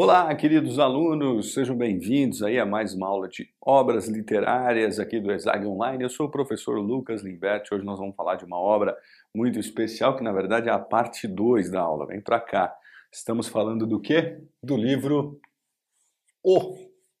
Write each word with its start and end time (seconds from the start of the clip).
Olá, 0.00 0.32
queridos 0.36 0.78
alunos, 0.78 1.52
sejam 1.52 1.76
bem-vindos 1.76 2.40
aí 2.40 2.56
a 2.56 2.64
mais 2.64 2.94
uma 2.94 3.08
aula 3.08 3.28
de 3.28 3.52
obras 3.60 4.06
literárias 4.06 5.00
aqui 5.00 5.18
do 5.18 5.32
ESAG 5.32 5.66
Online. 5.66 6.04
Eu 6.04 6.08
sou 6.08 6.26
o 6.26 6.30
professor 6.30 6.78
Lucas 6.78 7.20
Limberti. 7.20 7.74
Hoje 7.74 7.84
nós 7.84 7.98
vamos 7.98 8.14
falar 8.14 8.36
de 8.36 8.44
uma 8.44 8.56
obra 8.56 8.96
muito 9.34 9.58
especial 9.58 10.16
que 10.16 10.22
na 10.22 10.30
verdade 10.30 10.68
é 10.68 10.72
a 10.72 10.78
parte 10.78 11.26
2 11.26 11.72
da 11.72 11.80
aula. 11.80 12.06
Vem 12.06 12.20
para 12.20 12.38
cá. 12.38 12.72
Estamos 13.12 13.48
falando 13.48 13.88
do 13.88 14.00
quê? 14.00 14.40
Do 14.62 14.76
livro 14.76 15.40
O 16.44 16.76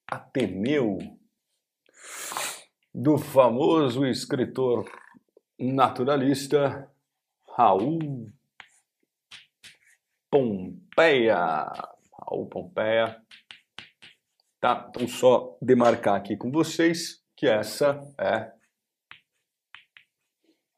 Ateneu, 0.06 0.98
do 2.94 3.18
famoso 3.18 4.06
escritor 4.06 4.88
naturalista 5.58 6.88
Raul 7.56 8.30
Pompeia. 10.30 11.97
Raul 12.28 12.48
Pompeia. 12.48 13.20
Tá, 14.60 14.86
então 14.90 15.06
só 15.06 15.56
demarcar 15.62 16.16
aqui 16.16 16.36
com 16.36 16.50
vocês 16.50 17.24
que 17.36 17.46
essa 17.46 18.00
é 18.18 18.52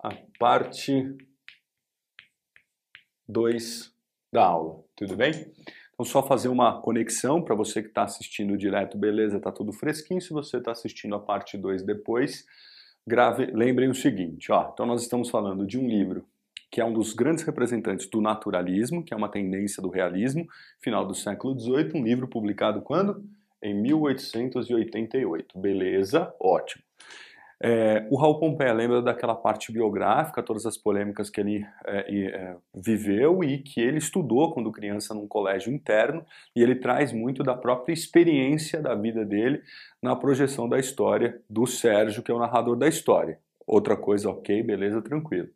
a 0.02 0.10
parte 0.38 1.16
2 3.26 3.94
da 4.32 4.44
aula, 4.44 4.84
tudo 4.94 5.16
bem? 5.16 5.32
Então 5.94 6.04
só 6.04 6.22
fazer 6.22 6.48
uma 6.48 6.80
conexão 6.80 7.42
para 7.42 7.54
você 7.54 7.82
que 7.82 7.88
está 7.88 8.04
assistindo 8.04 8.56
direto, 8.56 8.98
beleza, 8.98 9.38
está 9.38 9.50
tudo 9.50 9.72
fresquinho. 9.72 10.20
Se 10.20 10.30
você 10.30 10.58
está 10.58 10.72
assistindo 10.72 11.14
a 11.14 11.20
parte 11.20 11.56
2 11.56 11.82
depois, 11.82 12.44
grave, 13.06 13.46
lembrem 13.46 13.88
o 13.88 13.94
seguinte, 13.94 14.52
ó, 14.52 14.70
então 14.72 14.84
nós 14.84 15.02
estamos 15.02 15.30
falando 15.30 15.66
de 15.66 15.78
um 15.78 15.86
livro 15.86 16.29
que 16.70 16.80
é 16.80 16.84
um 16.84 16.92
dos 16.92 17.12
grandes 17.12 17.42
representantes 17.42 18.06
do 18.06 18.20
naturalismo, 18.20 19.02
que 19.02 19.12
é 19.12 19.16
uma 19.16 19.28
tendência 19.28 19.82
do 19.82 19.88
realismo, 19.88 20.46
final 20.80 21.04
do 21.04 21.14
século 21.14 21.58
XVIII, 21.58 21.92
um 21.94 22.04
livro 22.04 22.28
publicado 22.28 22.80
quando? 22.80 23.24
Em 23.62 23.74
1888. 23.74 25.58
Beleza? 25.58 26.32
Ótimo. 26.40 26.84
É, 27.62 28.06
o 28.10 28.16
Raul 28.16 28.38
Pompeia 28.38 28.72
lembra 28.72 29.02
daquela 29.02 29.34
parte 29.34 29.70
biográfica, 29.70 30.42
todas 30.42 30.64
as 30.64 30.78
polêmicas 30.78 31.28
que 31.28 31.40
ele 31.40 31.66
é, 31.84 32.10
é, 32.10 32.56
viveu 32.74 33.44
e 33.44 33.58
que 33.58 33.82
ele 33.82 33.98
estudou 33.98 34.54
quando 34.54 34.72
criança 34.72 35.12
num 35.12 35.28
colégio 35.28 35.70
interno, 35.70 36.24
e 36.56 36.62
ele 36.62 36.76
traz 36.76 37.12
muito 37.12 37.42
da 37.42 37.54
própria 37.54 37.92
experiência 37.92 38.80
da 38.80 38.94
vida 38.94 39.26
dele 39.26 39.60
na 40.02 40.16
projeção 40.16 40.66
da 40.66 40.78
história 40.78 41.38
do 41.50 41.66
Sérgio, 41.66 42.22
que 42.22 42.30
é 42.30 42.34
o 42.34 42.38
narrador 42.38 42.76
da 42.76 42.88
história. 42.88 43.38
Outra 43.66 43.94
coisa, 43.94 44.30
ok, 44.30 44.62
beleza, 44.62 45.02
tranquilo 45.02 45.50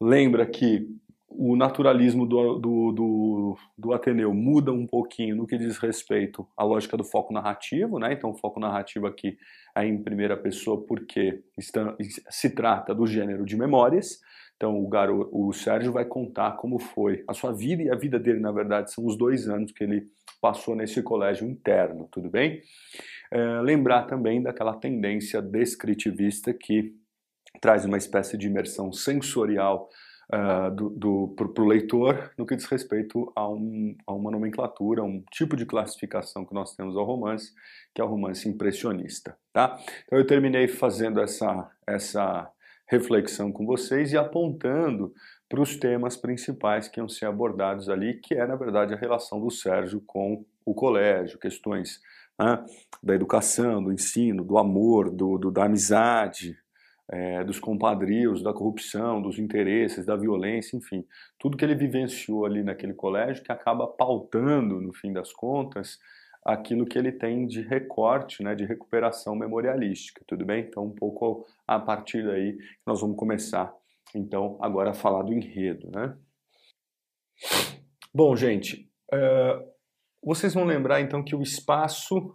lembra 0.00 0.46
que 0.46 0.88
o 1.28 1.54
naturalismo 1.54 2.26
do, 2.26 2.58
do, 2.58 2.92
do, 2.92 3.58
do, 3.78 3.92
Ateneu 3.92 4.34
muda 4.34 4.72
um 4.72 4.86
pouquinho 4.86 5.36
no 5.36 5.46
que 5.46 5.56
diz 5.56 5.78
respeito 5.78 6.46
à 6.56 6.64
lógica 6.64 6.96
do 6.96 7.04
foco 7.04 7.32
narrativo, 7.32 7.98
né? 7.98 8.12
Então, 8.12 8.30
o 8.30 8.36
foco 8.36 8.58
narrativo 8.58 9.06
aqui 9.06 9.38
é 9.74 9.86
em 9.86 10.02
primeira 10.02 10.36
pessoa 10.36 10.84
porque 10.84 11.42
está, 11.56 11.96
se 12.28 12.50
trata 12.50 12.94
do 12.94 13.06
gênero 13.06 13.44
de 13.44 13.56
memórias. 13.56 14.20
Então, 14.56 14.78
o, 14.78 14.88
garo, 14.88 15.30
o 15.32 15.52
Sérgio 15.52 15.92
vai 15.92 16.04
contar 16.04 16.52
como 16.56 16.78
foi 16.78 17.24
a 17.26 17.32
sua 17.32 17.52
vida 17.52 17.82
e 17.82 17.90
a 17.90 17.94
vida 17.94 18.18
dele, 18.18 18.40
na 18.40 18.52
verdade, 18.52 18.92
são 18.92 19.06
os 19.06 19.16
dois 19.16 19.48
anos 19.48 19.72
que 19.72 19.84
ele 19.84 20.08
passou 20.42 20.74
nesse 20.74 21.02
colégio 21.02 21.48
interno, 21.48 22.08
tudo 22.10 22.28
bem? 22.28 22.60
É, 23.30 23.60
lembrar 23.60 24.02
também 24.02 24.42
daquela 24.42 24.74
tendência 24.74 25.40
descritivista 25.40 26.52
que 26.52 26.94
traz 27.60 27.84
uma 27.84 27.98
espécie 27.98 28.36
de 28.36 28.46
imersão 28.46 28.92
sensorial 28.92 29.88
uh, 30.32 30.74
do, 30.74 30.90
do, 30.90 31.28
para 31.36 31.62
o 31.62 31.66
leitor 31.66 32.32
no 32.38 32.46
que 32.46 32.56
diz 32.56 32.64
respeito 32.66 33.30
a, 33.36 33.48
um, 33.48 33.94
a 34.06 34.12
uma 34.12 34.30
nomenclatura, 34.30 35.02
um 35.02 35.22
tipo 35.30 35.56
de 35.56 35.66
classificação 35.66 36.44
que 36.44 36.54
nós 36.54 36.74
temos 36.74 36.96
ao 36.96 37.04
romance, 37.04 37.52
que 37.94 38.00
é 38.00 38.04
o 38.04 38.08
romance 38.08 38.48
impressionista. 38.48 39.36
Tá? 39.52 39.78
Então 40.06 40.18
eu 40.18 40.26
terminei 40.26 40.68
fazendo 40.68 41.20
essa, 41.20 41.70
essa 41.86 42.50
reflexão 42.88 43.52
com 43.52 43.66
vocês 43.66 44.12
e 44.12 44.16
apontando 44.16 45.12
para 45.48 45.60
os 45.60 45.76
temas 45.76 46.16
principais 46.16 46.88
que 46.88 47.00
iam 47.00 47.08
ser 47.08 47.26
abordados 47.26 47.88
ali, 47.88 48.14
que 48.14 48.34
é, 48.34 48.46
na 48.46 48.56
verdade, 48.56 48.94
a 48.94 48.96
relação 48.96 49.40
do 49.40 49.50
Sérgio 49.50 50.00
com 50.06 50.44
o 50.64 50.74
colégio, 50.74 51.38
questões 51.38 52.00
da 53.02 53.14
educação, 53.14 53.82
do 53.82 53.92
ensino, 53.92 54.42
do 54.42 54.56
amor, 54.56 55.10
do, 55.10 55.36
do 55.36 55.50
da 55.50 55.64
amizade, 55.64 56.56
é, 57.12 57.42
dos 57.42 57.58
compadrios, 57.58 58.42
da 58.42 58.52
corrupção, 58.52 59.20
dos 59.20 59.38
interesses, 59.38 60.06
da 60.06 60.14
violência, 60.16 60.76
enfim, 60.76 61.04
tudo 61.38 61.56
que 61.56 61.64
ele 61.64 61.74
vivenciou 61.74 62.46
ali 62.46 62.62
naquele 62.62 62.94
colégio 62.94 63.42
que 63.42 63.50
acaba 63.50 63.86
pautando, 63.88 64.80
no 64.80 64.92
fim 64.92 65.12
das 65.12 65.32
contas, 65.32 65.98
aquilo 66.44 66.86
que 66.86 66.96
ele 66.96 67.10
tem 67.10 67.46
de 67.46 67.62
recorte, 67.62 68.42
né, 68.44 68.54
de 68.54 68.64
recuperação 68.64 69.34
memorialística, 69.34 70.22
tudo 70.26 70.44
bem? 70.44 70.64
Então, 70.64 70.84
um 70.84 70.94
pouco 70.94 71.44
a 71.66 71.80
partir 71.80 72.24
daí 72.24 72.56
nós 72.86 73.00
vamos 73.00 73.16
começar, 73.16 73.74
então, 74.14 74.56
agora 74.60 74.90
a 74.90 74.94
falar 74.94 75.22
do 75.22 75.34
enredo, 75.34 75.90
né? 75.90 76.16
Bom, 78.14 78.34
gente, 78.36 78.88
uh, 79.12 79.70
vocês 80.22 80.54
vão 80.54 80.64
lembrar 80.64 81.00
então 81.00 81.24
que 81.24 81.34
o 81.34 81.42
espaço 81.42 82.32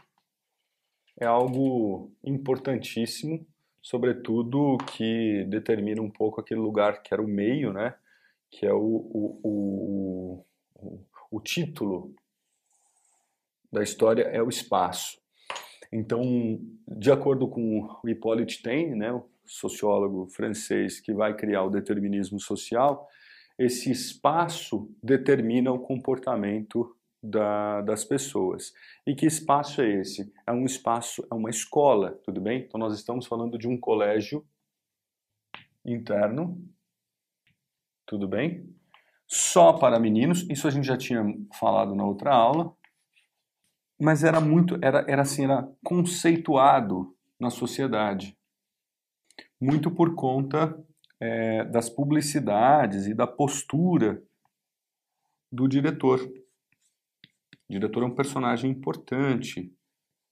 é 1.19 1.25
algo 1.25 2.11
importantíssimo 2.23 3.45
sobretudo 3.85 4.79
que 4.79 5.45
determina 5.47 6.01
um 6.01 6.09
pouco 6.09 6.41
aquele 6.41 6.59
lugar 6.59 7.03
que 7.03 7.13
era 7.13 7.21
o 7.21 7.27
meio, 7.27 7.71
né? 7.71 7.93
Que 8.49 8.65
é 8.65 8.73
o, 8.73 8.79
o, 8.79 10.43
o, 10.73 11.05
o 11.29 11.39
título 11.39 12.11
da 13.71 13.83
história 13.83 14.23
é 14.23 14.41
o 14.41 14.49
espaço. 14.49 15.19
Então, 15.91 16.59
de 16.87 17.11
acordo 17.11 17.47
com 17.47 17.81
o 18.03 18.09
Hippolyte 18.09 18.63
Taine, 18.63 18.95
né, 18.95 19.13
o 19.13 19.29
sociólogo 19.45 20.25
francês 20.29 20.99
que 20.99 21.13
vai 21.13 21.35
criar 21.35 21.61
o 21.61 21.69
determinismo 21.69 22.39
social, 22.39 23.07
esse 23.55 23.91
espaço 23.91 24.89
determina 25.03 25.71
o 25.71 25.77
comportamento 25.77 26.97
da, 27.25 27.81
das 27.81 28.03
pessoas. 28.03 28.73
E 29.05 29.15
que 29.15 29.25
espaço 29.25 29.81
é 29.81 29.89
esse? 30.01 30.31
É 30.45 30.51
um 30.51 30.65
espaço, 30.65 31.25
é 31.31 31.33
uma 31.33 31.49
escola, 31.49 32.11
tudo 32.23 32.39
bem? 32.39 32.61
Então 32.61 32.79
nós 32.79 32.93
estamos 32.93 33.25
falando 33.25 33.57
de 33.57 33.67
um 33.67 33.77
colégio 33.77 34.45
interno, 35.83 36.63
tudo 38.05 38.27
bem? 38.27 38.69
Só 39.27 39.73
para 39.73 39.99
meninos, 39.99 40.47
isso 40.49 40.67
a 40.67 40.71
gente 40.71 40.85
já 40.85 40.97
tinha 40.97 41.23
falado 41.59 41.95
na 41.95 42.05
outra 42.05 42.33
aula, 42.33 42.75
mas 43.99 44.23
era 44.23 44.39
muito, 44.39 44.77
era, 44.81 45.03
era 45.07 45.23
assim, 45.23 45.45
era 45.45 45.67
conceituado 45.83 47.15
na 47.39 47.49
sociedade, 47.49 48.37
muito 49.59 49.89
por 49.89 50.13
conta 50.13 50.77
é, 51.19 51.63
das 51.65 51.89
publicidades 51.89 53.07
e 53.07 53.13
da 53.13 53.25
postura 53.25 54.21
do 55.51 55.67
diretor. 55.67 56.19
O 57.67 57.73
diretor 57.73 58.03
é 58.03 58.05
um 58.05 58.15
personagem 58.15 58.71
importante 58.71 59.73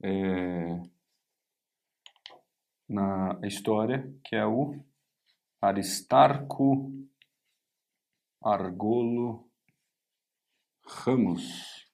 é, 0.03 0.81
na 2.87 3.39
história, 3.43 4.13
que 4.23 4.35
é 4.35 4.45
o 4.45 4.75
Aristarco 5.61 6.91
Argolo 8.43 9.49
Ramos. 10.85 11.87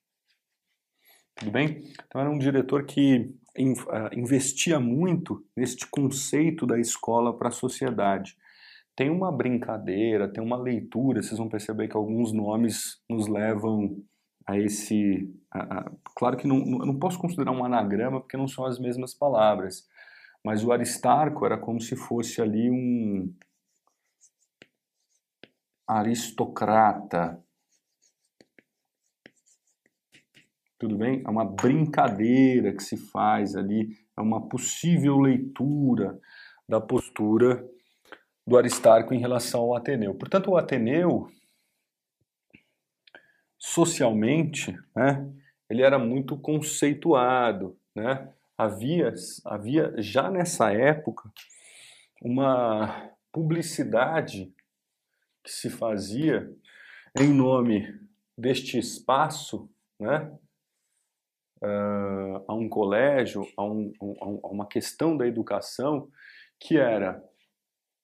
Tudo 1.36 1.52
bem? 1.52 1.90
Então 2.06 2.20
era 2.20 2.30
um 2.30 2.38
diretor 2.38 2.84
que 2.84 3.34
ah, 3.88 4.10
investia 4.12 4.78
muito 4.78 5.46
neste 5.56 5.86
conceito 5.86 6.66
da 6.66 6.78
escola 6.78 7.36
para 7.36 7.48
a 7.48 7.52
sociedade. 7.52 8.36
Tem 8.94 9.08
uma 9.08 9.32
brincadeira, 9.32 10.30
tem 10.30 10.42
uma 10.42 10.56
leitura, 10.58 11.22
vocês 11.22 11.38
vão 11.38 11.48
perceber 11.48 11.88
que 11.88 11.96
alguns 11.96 12.32
nomes 12.32 13.00
nos 13.08 13.26
levam 13.26 14.04
a 14.46 14.58
esse. 14.58 15.32
A, 15.50 15.78
a, 15.78 15.92
claro 16.16 16.36
que 16.36 16.46
não, 16.46 16.58
não 16.58 16.98
posso 16.98 17.18
considerar 17.18 17.52
um 17.52 17.64
anagrama 17.64 18.20
porque 18.20 18.36
não 18.36 18.48
são 18.48 18.64
as 18.64 18.78
mesmas 18.78 19.14
palavras, 19.14 19.86
mas 20.44 20.64
o 20.64 20.72
Aristarco 20.72 21.44
era 21.44 21.58
como 21.58 21.80
se 21.80 21.96
fosse 21.96 22.40
ali 22.40 22.70
um 22.70 23.32
aristocrata. 25.86 27.42
Tudo 30.78 30.96
bem? 30.96 31.22
É 31.26 31.30
uma 31.30 31.44
brincadeira 31.44 32.72
que 32.72 32.82
se 32.82 32.96
faz 32.96 33.54
ali, 33.54 33.90
é 34.16 34.20
uma 34.20 34.48
possível 34.48 35.18
leitura 35.18 36.18
da 36.66 36.80
postura 36.80 37.62
do 38.46 38.56
Aristarco 38.56 39.12
em 39.12 39.18
relação 39.18 39.60
ao 39.60 39.76
Ateneu. 39.76 40.14
Portanto, 40.14 40.50
o 40.50 40.56
Ateneu 40.56 41.28
socialmente, 43.60 44.76
né, 44.96 45.30
ele 45.68 45.82
era 45.82 45.98
muito 45.98 46.36
conceituado, 46.36 47.78
né? 47.94 48.32
Havia, 48.58 49.14
havia 49.44 49.94
já 49.98 50.30
nessa 50.30 50.72
época 50.72 51.30
uma 52.20 53.10
publicidade 53.32 54.52
que 55.44 55.50
se 55.50 55.70
fazia 55.70 56.52
em 57.18 57.32
nome 57.32 57.98
deste 58.36 58.78
espaço, 58.78 59.70
né? 59.98 60.30
uh, 61.62 62.44
a 62.48 62.54
um 62.54 62.68
colégio, 62.68 63.46
a, 63.56 63.64
um, 63.64 63.92
a 64.42 64.48
uma 64.48 64.66
questão 64.66 65.16
da 65.16 65.26
educação 65.26 66.10
que 66.58 66.76
era, 66.76 67.22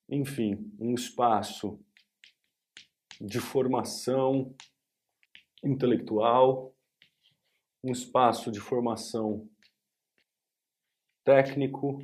enfim, 0.08 0.72
um 0.78 0.94
espaço 0.94 1.78
de 3.20 3.40
formação 3.40 4.54
intelectual, 5.64 6.74
um 7.82 7.92
espaço 7.92 8.50
de 8.50 8.60
formação 8.60 9.48
técnico, 11.24 11.98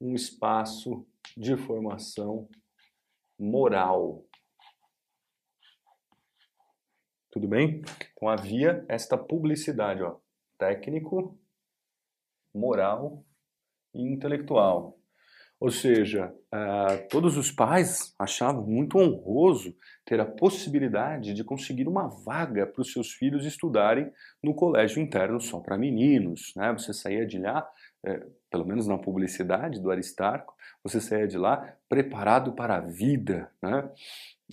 um 0.00 0.14
espaço 0.14 1.06
de 1.36 1.56
formação 1.56 2.48
moral. 3.38 4.24
Tudo 7.30 7.46
bem? 7.46 7.82
Então 8.14 8.28
havia 8.28 8.84
esta 8.88 9.16
publicidade, 9.16 10.02
ó, 10.02 10.18
técnico, 10.58 11.38
moral 12.52 13.24
e 13.94 14.02
intelectual. 14.02 14.97
Ou 15.60 15.72
seja, 15.72 16.32
uh, 16.54 17.08
todos 17.10 17.36
os 17.36 17.50
pais 17.50 18.14
achavam 18.16 18.64
muito 18.64 18.96
honroso 18.96 19.74
ter 20.04 20.20
a 20.20 20.24
possibilidade 20.24 21.34
de 21.34 21.42
conseguir 21.42 21.88
uma 21.88 22.06
vaga 22.06 22.64
para 22.64 22.80
os 22.80 22.92
seus 22.92 23.12
filhos 23.12 23.44
estudarem 23.44 24.10
no 24.40 24.54
colégio 24.54 25.02
interno 25.02 25.40
só 25.40 25.58
para 25.58 25.76
meninos. 25.76 26.52
Né? 26.54 26.72
Você 26.72 26.92
saía 26.92 27.26
de 27.26 27.40
lá, 27.40 27.68
é, 28.06 28.24
pelo 28.48 28.64
menos 28.64 28.86
na 28.86 28.98
publicidade 28.98 29.80
do 29.80 29.90
Aristarco, 29.90 30.54
você 30.82 31.00
saía 31.00 31.26
de 31.26 31.36
lá 31.36 31.74
preparado 31.88 32.52
para 32.52 32.76
a 32.76 32.80
vida. 32.80 33.50
Né? 33.60 33.90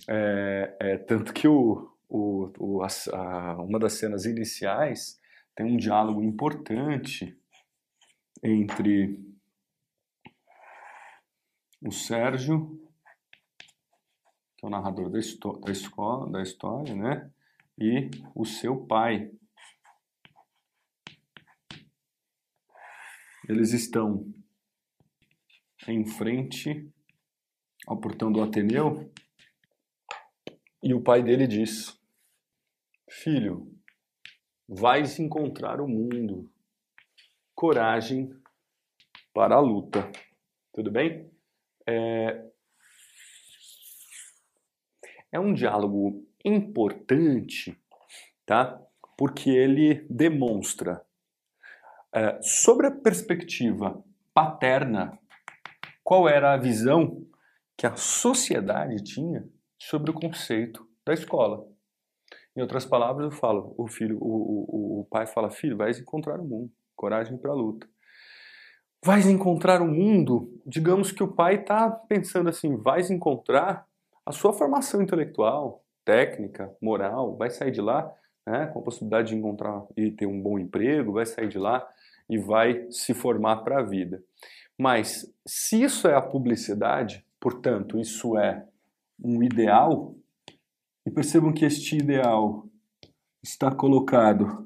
É, 0.08 0.76
é, 0.80 0.98
tanto 0.98 1.32
que 1.32 1.46
o, 1.46 1.88
o, 2.08 2.52
o 2.58 2.82
a, 2.82 3.62
uma 3.62 3.78
das 3.78 3.92
cenas 3.92 4.24
iniciais 4.24 5.20
tem 5.54 5.66
um 5.66 5.76
diálogo 5.76 6.20
importante 6.20 7.38
entre 8.42 9.35
o 11.86 11.92
Sérgio, 11.92 12.80
que 14.56 14.64
é 14.64 14.66
o 14.66 14.70
narrador 14.70 15.08
da, 15.08 15.18
da, 15.64 15.72
escola, 15.72 16.30
da 16.30 16.42
história, 16.42 16.94
né? 16.94 17.30
E 17.78 18.10
o 18.34 18.44
seu 18.44 18.84
pai. 18.86 19.30
Eles 23.48 23.72
estão 23.72 24.26
em 25.86 26.04
frente 26.04 26.90
ao 27.86 28.00
portão 28.00 28.32
do 28.32 28.42
Ateneu 28.42 29.12
e 30.82 30.92
o 30.92 31.00
pai 31.00 31.22
dele 31.22 31.46
diz: 31.46 31.96
Filho, 33.08 33.72
vais 34.68 35.20
encontrar 35.20 35.80
o 35.80 35.86
mundo. 35.86 36.50
Coragem 37.54 38.28
para 39.32 39.54
a 39.54 39.60
luta. 39.60 40.10
Tudo 40.72 40.90
bem? 40.90 41.35
É, 41.86 42.44
é 45.30 45.38
um 45.38 45.54
diálogo 45.54 46.26
importante, 46.44 47.78
tá? 48.44 48.80
Porque 49.16 49.50
ele 49.50 50.06
demonstra 50.10 51.04
é, 52.12 52.40
sobre 52.42 52.86
a 52.86 52.90
perspectiva 52.90 54.02
paterna 54.34 55.18
qual 56.02 56.28
era 56.28 56.52
a 56.52 56.56
visão 56.56 57.24
que 57.76 57.86
a 57.86 57.96
sociedade 57.96 59.02
tinha 59.02 59.48
sobre 59.78 60.10
o 60.10 60.14
conceito 60.14 60.88
da 61.04 61.12
escola. 61.12 61.66
Em 62.56 62.62
outras 62.62 62.86
palavras, 62.86 63.26
eu 63.26 63.38
falo, 63.38 63.74
o 63.76 63.86
filho, 63.86 64.18
o, 64.20 64.98
o, 64.98 65.00
o 65.00 65.04
pai 65.04 65.26
fala, 65.26 65.50
filho, 65.50 65.76
vais 65.76 65.98
encontrar 65.98 66.40
o 66.40 66.44
mundo, 66.44 66.72
coragem 66.94 67.36
para 67.36 67.50
a 67.50 67.54
luta 67.54 67.86
vais 69.04 69.26
encontrar 69.26 69.80
um 69.80 69.92
mundo, 69.92 70.60
digamos 70.66 71.12
que 71.12 71.22
o 71.22 71.28
pai 71.28 71.56
está 71.56 71.90
pensando 71.90 72.48
assim, 72.48 72.76
vais 72.76 73.10
encontrar 73.10 73.86
a 74.24 74.32
sua 74.32 74.52
formação 74.52 75.00
intelectual, 75.00 75.84
técnica, 76.04 76.74
moral, 76.80 77.36
vai 77.36 77.50
sair 77.50 77.70
de 77.70 77.80
lá 77.80 78.12
né, 78.46 78.66
com 78.66 78.78
a 78.78 78.82
possibilidade 78.82 79.28
de 79.28 79.36
encontrar 79.36 79.84
e 79.96 80.10
ter 80.10 80.26
um 80.26 80.40
bom 80.40 80.58
emprego, 80.58 81.12
vai 81.12 81.26
sair 81.26 81.48
de 81.48 81.58
lá 81.58 81.86
e 82.28 82.38
vai 82.38 82.86
se 82.90 83.14
formar 83.14 83.58
para 83.58 83.80
a 83.80 83.82
vida. 83.82 84.22
Mas 84.78 85.32
se 85.46 85.82
isso 85.82 86.06
é 86.06 86.14
a 86.14 86.20
publicidade, 86.20 87.24
portanto, 87.40 87.98
isso 87.98 88.36
é 88.36 88.64
um 89.22 89.42
ideal, 89.42 90.14
e 91.06 91.10
percebam 91.10 91.52
que 91.52 91.64
este 91.64 91.96
ideal 91.96 92.66
está 93.42 93.70
colocado 93.70 94.65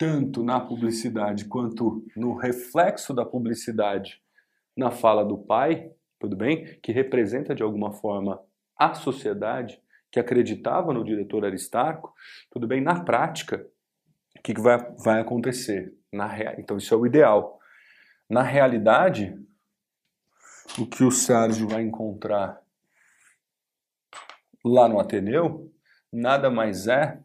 tanto 0.00 0.42
na 0.42 0.58
publicidade 0.58 1.44
quanto 1.44 2.02
no 2.16 2.34
reflexo 2.34 3.12
da 3.12 3.22
publicidade 3.22 4.18
na 4.74 4.90
fala 4.90 5.22
do 5.22 5.36
pai, 5.36 5.92
tudo 6.18 6.34
bem? 6.34 6.80
Que 6.80 6.90
representa 6.90 7.54
de 7.54 7.62
alguma 7.62 7.92
forma 7.92 8.42
a 8.78 8.94
sociedade 8.94 9.78
que 10.10 10.18
acreditava 10.18 10.94
no 10.94 11.04
diretor 11.04 11.44
Aristarco, 11.44 12.14
tudo 12.50 12.66
bem? 12.66 12.80
Na 12.80 13.04
prática, 13.04 13.66
o 14.38 14.42
que, 14.42 14.58
vai, 14.58 14.78
vai 14.96 15.20
acontecer? 15.20 15.94
Na. 16.10 16.34
Então, 16.58 16.78
isso 16.78 16.94
é 16.94 16.96
o 16.96 17.04
ideal. 17.04 17.60
Na 18.26 18.40
realidade, 18.40 19.38
o 20.78 20.86
que 20.86 21.04
o 21.04 21.10
Sérgio 21.10 21.68
vai 21.68 21.82
encontrar 21.82 22.58
lá 24.64 24.88
no 24.88 24.98
Ateneu 24.98 25.70
nada 26.10 26.48
mais 26.48 26.86
é 26.86 27.22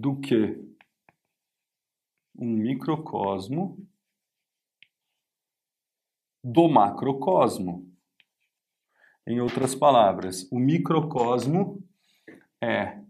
do 0.00 0.20
que 0.20 0.56
um 2.36 2.46
microcosmo 2.46 3.84
do 6.42 6.68
macrocosmo. 6.68 7.92
Em 9.26 9.40
outras 9.40 9.74
palavras, 9.74 10.48
o 10.52 10.58
microcosmo 10.58 11.84
é 12.62 13.04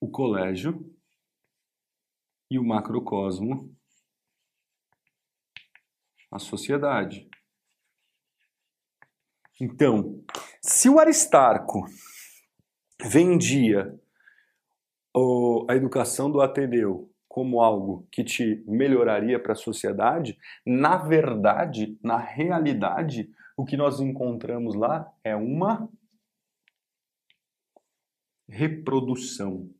o 0.00 0.10
colégio 0.10 0.92
e 2.50 2.58
o 2.58 2.64
macrocosmo 2.64 3.72
a 6.32 6.38
sociedade. 6.40 7.30
Então, 9.60 10.24
se 10.60 10.88
o 10.88 10.98
Aristarco 10.98 11.84
vendia 13.00 14.01
a 15.68 15.74
educação 15.74 16.30
do 16.30 16.40
Ateneu 16.40 17.12
como 17.28 17.62
algo 17.62 18.06
que 18.12 18.22
te 18.22 18.62
melhoraria 18.66 19.40
para 19.40 19.52
a 19.52 19.56
sociedade, 19.56 20.36
na 20.66 20.98
verdade, 20.98 21.98
na 22.02 22.18
realidade, 22.18 23.30
o 23.56 23.64
que 23.64 23.74
nós 23.74 24.00
encontramos 24.00 24.74
lá 24.74 25.10
é 25.24 25.34
uma 25.34 25.88
reprodução. 28.46 29.70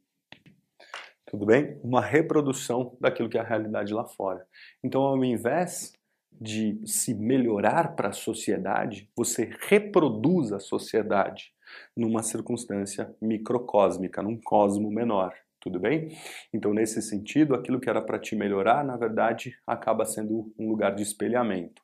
Tudo 1.27 1.45
bem? 1.45 1.79
Uma 1.83 2.01
reprodução 2.01 2.97
daquilo 2.99 3.29
que 3.29 3.37
é 3.37 3.41
a 3.43 3.47
realidade 3.47 3.93
lá 3.93 4.07
fora. 4.07 4.47
Então, 4.83 5.03
ao 5.03 5.23
invés 5.23 5.93
de 6.31 6.81
se 6.87 7.15
melhorar 7.15 7.95
para 7.95 8.09
a 8.09 8.13
sociedade, 8.13 9.11
você 9.15 9.55
reproduz 9.69 10.53
a 10.53 10.59
sociedade 10.59 11.52
numa 11.97 12.23
circunstância 12.23 13.15
microcósmica, 13.21 14.23
num 14.23 14.41
cosmo 14.41 14.91
menor. 14.91 15.35
Tudo 15.61 15.79
bem? 15.79 16.17
Então, 16.53 16.75
nesse 16.75 17.01
sentido, 17.01 17.55
aquilo 17.55 17.79
que 17.79 17.89
era 17.89 18.03
para 18.03 18.19
te 18.19 18.35
melhorar, 18.35 18.85
na 18.85 18.97
verdade, 18.97 19.57
acaba 19.65 20.05
sendo 20.05 20.53
um 20.59 20.69
lugar 20.69 20.93
de 20.93 21.03
espelhamento. 21.03 21.81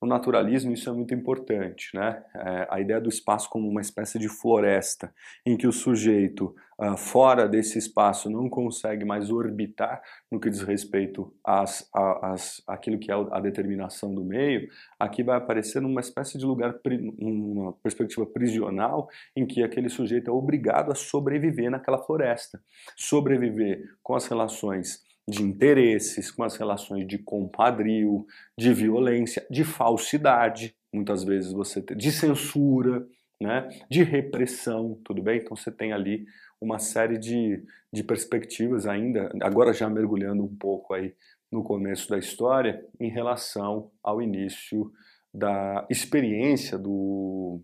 No 0.00 0.08
naturalismo 0.08 0.72
isso 0.72 0.90
é 0.90 0.92
muito 0.92 1.14
importante, 1.14 1.90
né? 1.94 2.22
É, 2.34 2.66
a 2.70 2.80
ideia 2.80 3.00
do 3.00 3.08
espaço 3.08 3.48
como 3.48 3.68
uma 3.68 3.80
espécie 3.80 4.18
de 4.18 4.28
floresta, 4.28 5.12
em 5.44 5.56
que 5.56 5.66
o 5.66 5.72
sujeito 5.72 6.54
uh, 6.78 6.96
fora 6.96 7.48
desse 7.48 7.78
espaço 7.78 8.28
não 8.28 8.48
consegue 8.50 9.04
mais 9.06 9.30
orbitar 9.30 10.02
no 10.30 10.38
que 10.38 10.50
diz 10.50 10.60
respeito 10.60 11.34
às, 11.42 11.88
às, 11.94 12.62
àquilo 12.66 12.98
que 12.98 13.10
é 13.10 13.14
a 13.14 13.40
determinação 13.40 14.14
do 14.14 14.22
meio, 14.22 14.68
aqui 14.98 15.22
vai 15.22 15.38
aparecer 15.38 15.80
numa 15.80 16.00
espécie 16.00 16.36
de 16.36 16.44
lugar, 16.44 16.78
uma 17.18 17.72
perspectiva 17.74 18.26
prisional, 18.26 19.08
em 19.34 19.46
que 19.46 19.62
aquele 19.62 19.88
sujeito 19.88 20.30
é 20.30 20.32
obrigado 20.32 20.92
a 20.92 20.94
sobreviver 20.94 21.70
naquela 21.70 21.98
floresta. 21.98 22.60
Sobreviver 22.96 23.82
com 24.02 24.14
as 24.14 24.26
relações 24.26 25.06
de 25.28 25.42
interesses, 25.42 26.30
com 26.30 26.44
as 26.44 26.56
relações 26.56 27.06
de 27.06 27.18
compadrio, 27.18 28.26
de 28.56 28.72
violência, 28.72 29.44
de 29.50 29.64
falsidade, 29.64 30.76
muitas 30.92 31.24
vezes 31.24 31.52
você 31.52 31.82
tem, 31.82 31.96
de 31.96 32.12
censura, 32.12 33.06
né, 33.40 33.68
de 33.90 34.02
repressão, 34.02 34.98
tudo 35.04 35.22
bem? 35.22 35.40
Então 35.40 35.56
você 35.56 35.70
tem 35.70 35.92
ali 35.92 36.26
uma 36.60 36.78
série 36.78 37.18
de, 37.18 37.62
de 37.92 38.04
perspectivas 38.04 38.86
ainda, 38.86 39.30
agora 39.42 39.72
já 39.72 39.90
mergulhando 39.90 40.44
um 40.44 40.56
pouco 40.56 40.94
aí 40.94 41.14
no 41.50 41.62
começo 41.62 42.08
da 42.08 42.18
história, 42.18 42.84
em 42.98 43.10
relação 43.10 43.90
ao 44.02 44.22
início 44.22 44.92
da 45.34 45.86
experiência 45.90 46.78
do, 46.78 47.60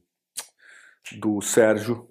do 1.18 1.40
Sérgio 1.40 2.08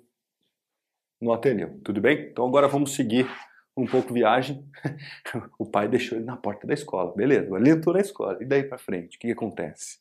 no 1.20 1.32
Ateneu, 1.34 1.80
tudo 1.84 2.02
bem? 2.02 2.30
Então 2.32 2.48
agora 2.48 2.68
vamos 2.68 2.96
seguir 2.96 3.30
um 3.76 3.86
pouco 3.86 4.14
viagem. 4.14 4.66
o 5.58 5.66
pai 5.66 5.88
deixou 5.88 6.18
ele 6.18 6.26
na 6.26 6.38
porta 6.38 6.68
da 6.68 6.74
escola, 6.74 7.14
beleza, 7.16 7.56
ele 7.56 7.70
entrou 7.70 7.94
na 7.94 8.02
escola, 8.02 8.38
e 8.42 8.46
daí 8.46 8.64
para 8.64 8.78
frente, 8.78 9.18
o 9.18 9.20
que, 9.20 9.32
acontece? 9.32 10.00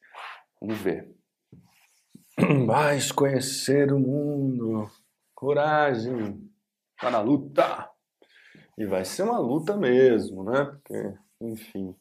Vamos 0.60 0.78
ver. 0.78 1.10
Vais 2.66 3.12
conhecer 3.12 3.92
o 3.92 3.98
mundo, 3.98 4.90
coragem, 5.34 6.50
tá 6.98 7.10
na 7.10 7.20
luta. 7.20 7.88
E 8.78 8.86
vai 8.86 9.04
ser 9.04 9.24
uma 9.24 9.38
luta 9.38 9.76
mesmo, 9.76 10.42
né? 10.42 10.64
Porque, 10.64 11.14
enfim, 11.38 11.94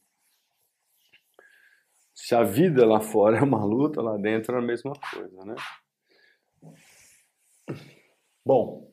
se 2.16 2.36
a 2.36 2.44
vida 2.44 2.86
lá 2.86 3.00
fora 3.00 3.38
é 3.38 3.42
uma 3.42 3.64
luta, 3.66 4.02
lá 4.02 4.16
dentro 4.18 4.56
é 4.56 4.60
a 4.60 4.62
mesma 4.62 4.94
coisa, 4.94 5.46
né? 5.46 5.56
Bom, 8.46 8.90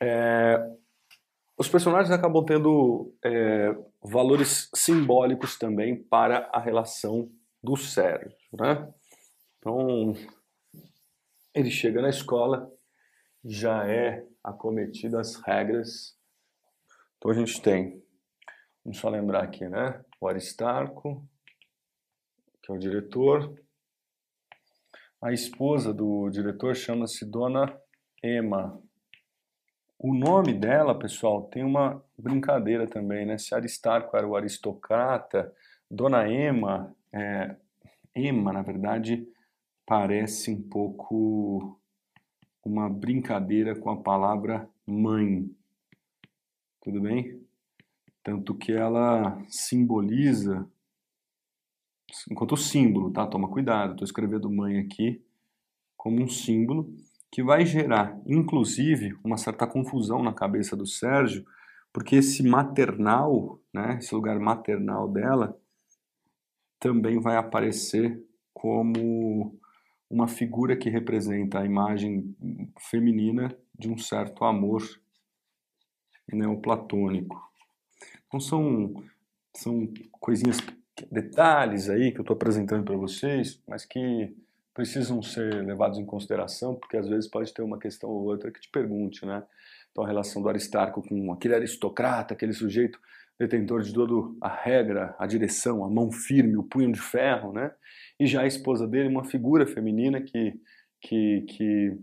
é, 0.00 0.58
os 1.62 1.68
personagens 1.68 2.10
acabam 2.10 2.44
tendo 2.44 3.14
é, 3.24 3.72
valores 4.02 4.68
simbólicos 4.74 5.56
também 5.56 6.02
para 6.02 6.50
a 6.52 6.58
relação 6.58 7.30
do 7.62 7.76
Sérgio, 7.76 8.36
né? 8.52 8.92
Então, 9.58 10.12
ele 11.54 11.70
chega 11.70 12.02
na 12.02 12.08
escola, 12.08 12.68
já 13.44 13.88
é 13.88 14.26
acometido 14.42 15.16
as 15.16 15.36
regras. 15.36 16.18
Então 17.16 17.30
a 17.30 17.34
gente 17.34 17.62
tem, 17.62 18.02
vamos 18.84 18.98
só 18.98 19.08
lembrar 19.08 19.44
aqui, 19.44 19.68
né? 19.68 20.04
O 20.20 20.26
Aristarco, 20.26 21.24
que 22.60 22.72
é 22.72 22.74
o 22.74 22.78
diretor. 22.78 23.54
A 25.22 25.32
esposa 25.32 25.94
do 25.94 26.28
diretor 26.28 26.74
chama-se 26.74 27.24
Dona 27.24 27.72
Emma. 28.20 28.82
O 30.04 30.12
nome 30.12 30.52
dela, 30.52 30.98
pessoal, 30.98 31.44
tem 31.44 31.62
uma 31.62 32.04
brincadeira 32.18 32.88
também, 32.88 33.24
né? 33.24 33.38
Se 33.38 33.54
Aristarco 33.54 34.16
era 34.16 34.26
o 34.26 34.34
aristocrata, 34.34 35.54
Dona 35.88 36.28
Emma, 36.28 36.92
é, 37.12 37.54
Emma, 38.12 38.52
na 38.52 38.62
verdade, 38.62 39.24
parece 39.86 40.50
um 40.50 40.60
pouco 40.60 41.80
uma 42.64 42.90
brincadeira 42.90 43.76
com 43.76 43.90
a 43.90 43.96
palavra 43.96 44.68
mãe. 44.84 45.48
Tudo 46.80 47.00
bem? 47.00 47.40
Tanto 48.24 48.56
que 48.56 48.72
ela 48.72 49.40
simboliza 49.48 50.68
enquanto 52.28 52.56
símbolo, 52.56 53.12
tá? 53.12 53.24
Toma 53.24 53.48
cuidado, 53.48 53.92
estou 53.92 54.04
escrevendo 54.04 54.50
mãe 54.50 54.80
aqui 54.80 55.24
como 55.96 56.20
um 56.20 56.28
símbolo 56.28 56.92
que 57.32 57.42
vai 57.42 57.64
gerar, 57.64 58.20
inclusive, 58.26 59.16
uma 59.24 59.38
certa 59.38 59.66
confusão 59.66 60.22
na 60.22 60.34
cabeça 60.34 60.76
do 60.76 60.86
Sérgio, 60.86 61.46
porque 61.90 62.16
esse 62.16 62.42
maternal, 62.42 63.58
né, 63.72 63.96
esse 63.98 64.14
lugar 64.14 64.38
maternal 64.38 65.08
dela, 65.08 65.58
também 66.78 67.18
vai 67.18 67.36
aparecer 67.36 68.22
como 68.52 69.58
uma 70.10 70.28
figura 70.28 70.76
que 70.76 70.90
representa 70.90 71.60
a 71.60 71.64
imagem 71.64 72.36
feminina 72.90 73.56
de 73.78 73.88
um 73.90 73.96
certo 73.96 74.44
amor 74.44 74.82
neoplatônico. 76.30 77.40
Então 78.26 78.40
são, 78.40 79.02
são 79.56 79.90
coisinhas 80.12 80.58
detalhes 81.10 81.88
aí 81.88 82.12
que 82.12 82.18
eu 82.18 82.22
estou 82.22 82.36
apresentando 82.36 82.84
para 82.84 82.96
vocês, 82.96 83.58
mas 83.66 83.86
que 83.86 84.36
precisam 84.74 85.22
ser 85.22 85.64
levados 85.64 85.98
em 85.98 86.04
consideração, 86.04 86.74
porque 86.74 86.96
às 86.96 87.08
vezes 87.08 87.28
pode 87.28 87.52
ter 87.52 87.62
uma 87.62 87.78
questão 87.78 88.10
ou 88.10 88.24
outra 88.24 88.50
que 88.50 88.60
te 88.60 88.70
pergunte, 88.70 89.24
né? 89.26 89.42
Então 89.90 90.04
a 90.04 90.06
relação 90.06 90.40
do 90.40 90.48
Aristarco 90.48 91.02
com 91.06 91.32
aquele 91.32 91.54
aristocrata, 91.54 92.32
aquele 92.32 92.52
sujeito 92.52 92.98
detentor 93.38 93.82
de 93.82 93.92
toda 93.92 94.34
a 94.40 94.48
regra, 94.48 95.14
a 95.18 95.26
direção, 95.26 95.84
a 95.84 95.90
mão 95.90 96.10
firme, 96.10 96.56
o 96.56 96.62
punho 96.62 96.92
de 96.92 97.00
ferro, 97.00 97.52
né? 97.52 97.72
E 98.18 98.26
já 98.26 98.42
a 98.42 98.46
esposa 98.46 98.86
dele, 98.86 99.08
uma 99.08 99.24
figura 99.24 99.66
feminina 99.66 100.20
que, 100.20 100.54
que, 101.00 101.42
que 101.42 101.98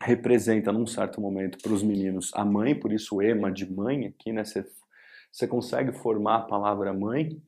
representa 0.00 0.72
num 0.72 0.86
certo 0.86 1.20
momento 1.20 1.58
para 1.62 1.72
os 1.72 1.82
meninos 1.82 2.30
a 2.34 2.44
mãe, 2.44 2.74
por 2.74 2.92
isso 2.92 3.20
ema 3.20 3.50
de 3.50 3.70
mãe 3.70 4.06
aqui, 4.06 4.32
né? 4.32 4.44
Você 4.44 5.46
consegue 5.46 5.92
formar 5.92 6.36
a 6.36 6.42
palavra 6.42 6.92
mãe, 6.92 7.40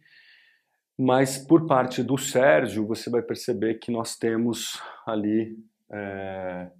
mas 1.02 1.36
por 1.36 1.66
parte 1.66 2.00
do 2.00 2.16
Sérgio, 2.16 2.86
você 2.86 3.10
vai 3.10 3.22
perceber 3.22 3.80
que 3.80 3.90
nós 3.90 4.16
temos 4.16 4.80
ali 5.04 5.58
é, 5.90 6.70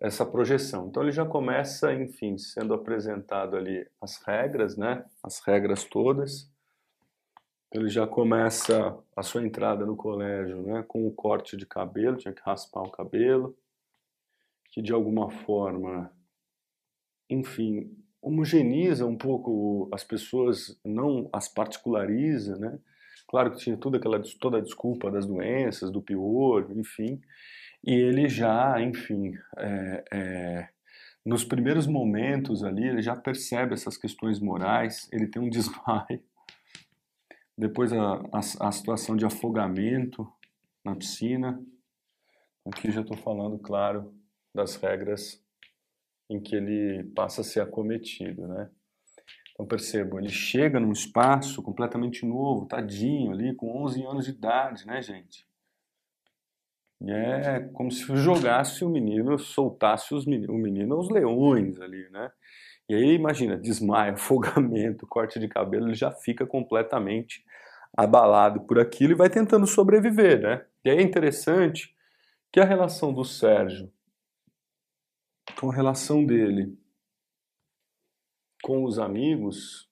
essa 0.00 0.26
projeção. 0.26 0.88
Então 0.88 1.04
ele 1.04 1.12
já 1.12 1.24
começa, 1.24 1.94
enfim, 1.94 2.36
sendo 2.36 2.74
apresentado 2.74 3.56
ali 3.56 3.86
as 4.00 4.20
regras, 4.24 4.76
né? 4.76 5.04
As 5.22 5.38
regras 5.38 5.84
todas. 5.84 6.50
Ele 7.70 7.88
já 7.88 8.08
começa 8.08 8.98
a 9.14 9.22
sua 9.22 9.44
entrada 9.44 9.86
no 9.86 9.94
colégio, 9.94 10.60
né? 10.62 10.84
Com 10.88 11.06
o 11.06 11.12
corte 11.12 11.56
de 11.56 11.64
cabelo, 11.64 12.16
tinha 12.16 12.34
que 12.34 12.42
raspar 12.44 12.82
o 12.82 12.90
cabelo, 12.90 13.56
que 14.72 14.82
de 14.82 14.92
alguma 14.92 15.30
forma, 15.30 16.12
enfim, 17.28 17.96
homogeneiza 18.20 19.06
um 19.06 19.16
pouco 19.16 19.88
as 19.92 20.02
pessoas, 20.02 20.76
não 20.84 21.30
as 21.32 21.48
particulariza, 21.48 22.56
né? 22.56 22.76
Claro 23.30 23.52
que 23.52 23.58
tinha 23.58 23.76
tudo 23.76 23.96
aquela, 23.96 24.20
toda 24.40 24.58
a 24.58 24.60
desculpa 24.60 25.08
das 25.08 25.24
doenças, 25.24 25.88
do 25.88 26.02
pior, 26.02 26.66
enfim. 26.72 27.22
E 27.84 27.94
ele 27.94 28.28
já, 28.28 28.82
enfim, 28.82 29.38
é, 29.56 30.04
é, 30.12 30.68
nos 31.24 31.44
primeiros 31.44 31.86
momentos 31.86 32.64
ali, 32.64 32.88
ele 32.88 33.00
já 33.00 33.14
percebe 33.14 33.72
essas 33.72 33.96
questões 33.96 34.40
morais, 34.40 35.08
ele 35.12 35.28
tem 35.28 35.40
um 35.40 35.48
desmaio. 35.48 36.20
Depois 37.56 37.92
a, 37.92 38.14
a, 38.32 38.68
a 38.68 38.72
situação 38.72 39.14
de 39.16 39.24
afogamento 39.24 40.26
na 40.84 40.96
piscina. 40.96 41.64
Aqui 42.66 42.90
já 42.90 43.02
estou 43.02 43.16
falando, 43.16 43.60
claro, 43.60 44.12
das 44.52 44.74
regras 44.74 45.40
em 46.28 46.40
que 46.40 46.56
ele 46.56 47.04
passa 47.14 47.42
a 47.42 47.44
ser 47.44 47.60
acometido, 47.60 48.48
né? 48.48 48.68
Então 49.60 49.66
percebam, 49.66 50.18
ele 50.18 50.30
chega 50.30 50.80
num 50.80 50.90
espaço 50.90 51.62
completamente 51.62 52.24
novo, 52.24 52.64
tadinho 52.64 53.30
ali, 53.30 53.54
com 53.54 53.84
11 53.84 54.02
anos 54.06 54.24
de 54.24 54.30
idade, 54.30 54.86
né, 54.86 55.02
gente? 55.02 55.46
E 57.02 57.10
é 57.10 57.60
como 57.74 57.90
se 57.90 58.04
jogasse 58.16 58.82
o 58.86 58.88
menino, 58.88 59.38
soltasse 59.38 60.14
os 60.14 60.24
menino, 60.24 60.54
o 60.54 60.56
menino 60.56 60.94
aos 60.94 61.10
leões 61.10 61.78
ali, 61.78 62.08
né? 62.08 62.32
E 62.88 62.94
aí, 62.94 63.12
imagina, 63.12 63.54
desmaio, 63.54 64.14
afogamento, 64.14 65.06
corte 65.06 65.38
de 65.38 65.46
cabelo, 65.46 65.88
ele 65.88 65.94
já 65.94 66.10
fica 66.10 66.46
completamente 66.46 67.44
abalado 67.94 68.62
por 68.62 68.78
aquilo 68.78 69.12
e 69.12 69.16
vai 69.16 69.28
tentando 69.28 69.66
sobreviver, 69.66 70.40
né? 70.40 70.64
E 70.82 70.88
aí 70.88 70.96
é 70.96 71.02
interessante 71.02 71.94
que 72.50 72.60
a 72.60 72.64
relação 72.64 73.12
do 73.12 73.26
Sérgio 73.26 73.92
com 75.58 75.70
a 75.70 75.74
relação 75.74 76.24
dele 76.24 76.80
com 78.62 78.84
os 78.84 78.98
amigos 78.98 79.88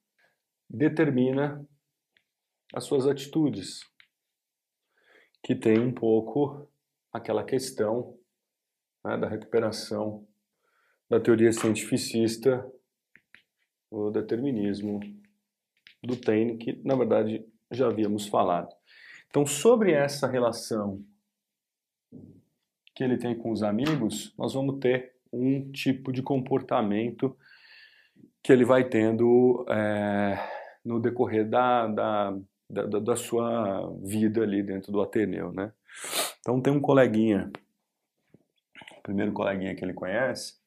determina 0.68 1.66
as 2.74 2.84
suas 2.84 3.06
atitudes, 3.06 3.80
que 5.42 5.54
tem 5.54 5.78
um 5.78 5.92
pouco 5.92 6.68
aquela 7.12 7.42
questão 7.42 8.18
né, 9.04 9.16
da 9.16 9.28
recuperação 9.28 10.26
da 11.08 11.18
teoria 11.18 11.52
cientificista, 11.52 12.70
o 13.90 14.10
determinismo 14.10 15.00
do 16.02 16.16
Taine, 16.16 16.58
que 16.58 16.74
na 16.84 16.94
verdade 16.94 17.46
já 17.70 17.86
havíamos 17.86 18.26
falado. 18.26 18.74
Então, 19.28 19.46
sobre 19.46 19.92
essa 19.92 20.26
relação 20.26 21.04
que 22.94 23.04
ele 23.04 23.16
tem 23.16 23.36
com 23.36 23.50
os 23.50 23.62
amigos, 23.62 24.34
nós 24.36 24.54
vamos 24.54 24.78
ter 24.80 25.14
um 25.32 25.70
tipo 25.70 26.12
de 26.12 26.22
comportamento 26.22 27.36
que 28.42 28.52
ele 28.52 28.64
vai 28.64 28.88
tendo 28.88 29.64
é, 29.68 30.38
no 30.84 31.00
decorrer 31.00 31.48
da, 31.48 31.86
da, 31.86 32.38
da, 32.68 32.98
da, 32.98 33.16
sua 33.16 33.92
vida 34.02 34.42
ali 34.42 34.62
dentro 34.62 34.92
do 34.92 35.00
Ateneu, 35.00 35.52
né? 35.52 35.72
Então 36.40 36.60
tem 36.60 36.72
um 36.72 36.80
coleguinha, 36.80 37.50
o 38.98 39.02
primeiro 39.02 39.32
coleguinha 39.32 39.74
que 39.74 39.84
ele 39.84 39.92
conhece, 39.92 40.58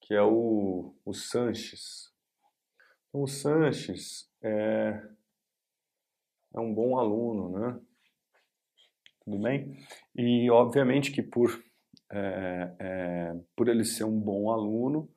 que 0.00 0.14
é 0.14 0.22
o, 0.22 0.94
o 1.04 1.12
Sanches. 1.12 2.10
Então, 3.08 3.22
o 3.22 3.28
Sanches 3.28 4.30
é, 4.42 5.02
é 6.54 6.60
um 6.60 6.72
bom 6.74 6.98
aluno, 6.98 7.58
né? 7.58 7.80
Tudo 9.24 9.38
bem? 9.38 9.76
E 10.16 10.50
obviamente 10.50 11.12
que 11.12 11.22
por, 11.22 11.62
é, 12.10 12.74
é, 12.78 13.36
por 13.54 13.68
ele 13.68 13.84
ser 13.84 14.04
um 14.04 14.18
bom 14.18 14.50
aluno, 14.50 15.10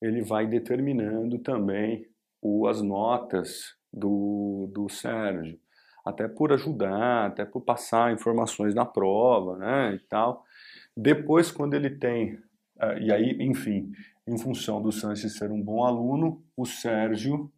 ele 0.00 0.22
vai 0.22 0.46
determinando 0.46 1.38
também 1.38 2.06
o, 2.40 2.66
as 2.66 2.80
notas 2.82 3.76
do, 3.92 4.70
do 4.72 4.88
Sérgio, 4.88 5.58
até 6.04 6.28
por 6.28 6.52
ajudar, 6.52 7.26
até 7.26 7.44
por 7.44 7.62
passar 7.62 8.12
informações 8.12 8.74
na 8.74 8.84
prova, 8.84 9.56
né, 9.56 9.94
e 9.94 9.98
tal. 10.00 10.44
Depois, 10.96 11.50
quando 11.50 11.74
ele 11.74 11.90
tem, 11.90 12.34
uh, 12.76 12.98
e 13.00 13.12
aí, 13.12 13.36
enfim, 13.40 13.92
em 14.26 14.38
função 14.38 14.80
do 14.80 14.92
Sanches 14.92 15.36
ser 15.36 15.50
um 15.50 15.62
bom 15.62 15.84
aluno, 15.84 16.44
o 16.56 16.64
Sérgio 16.64 17.50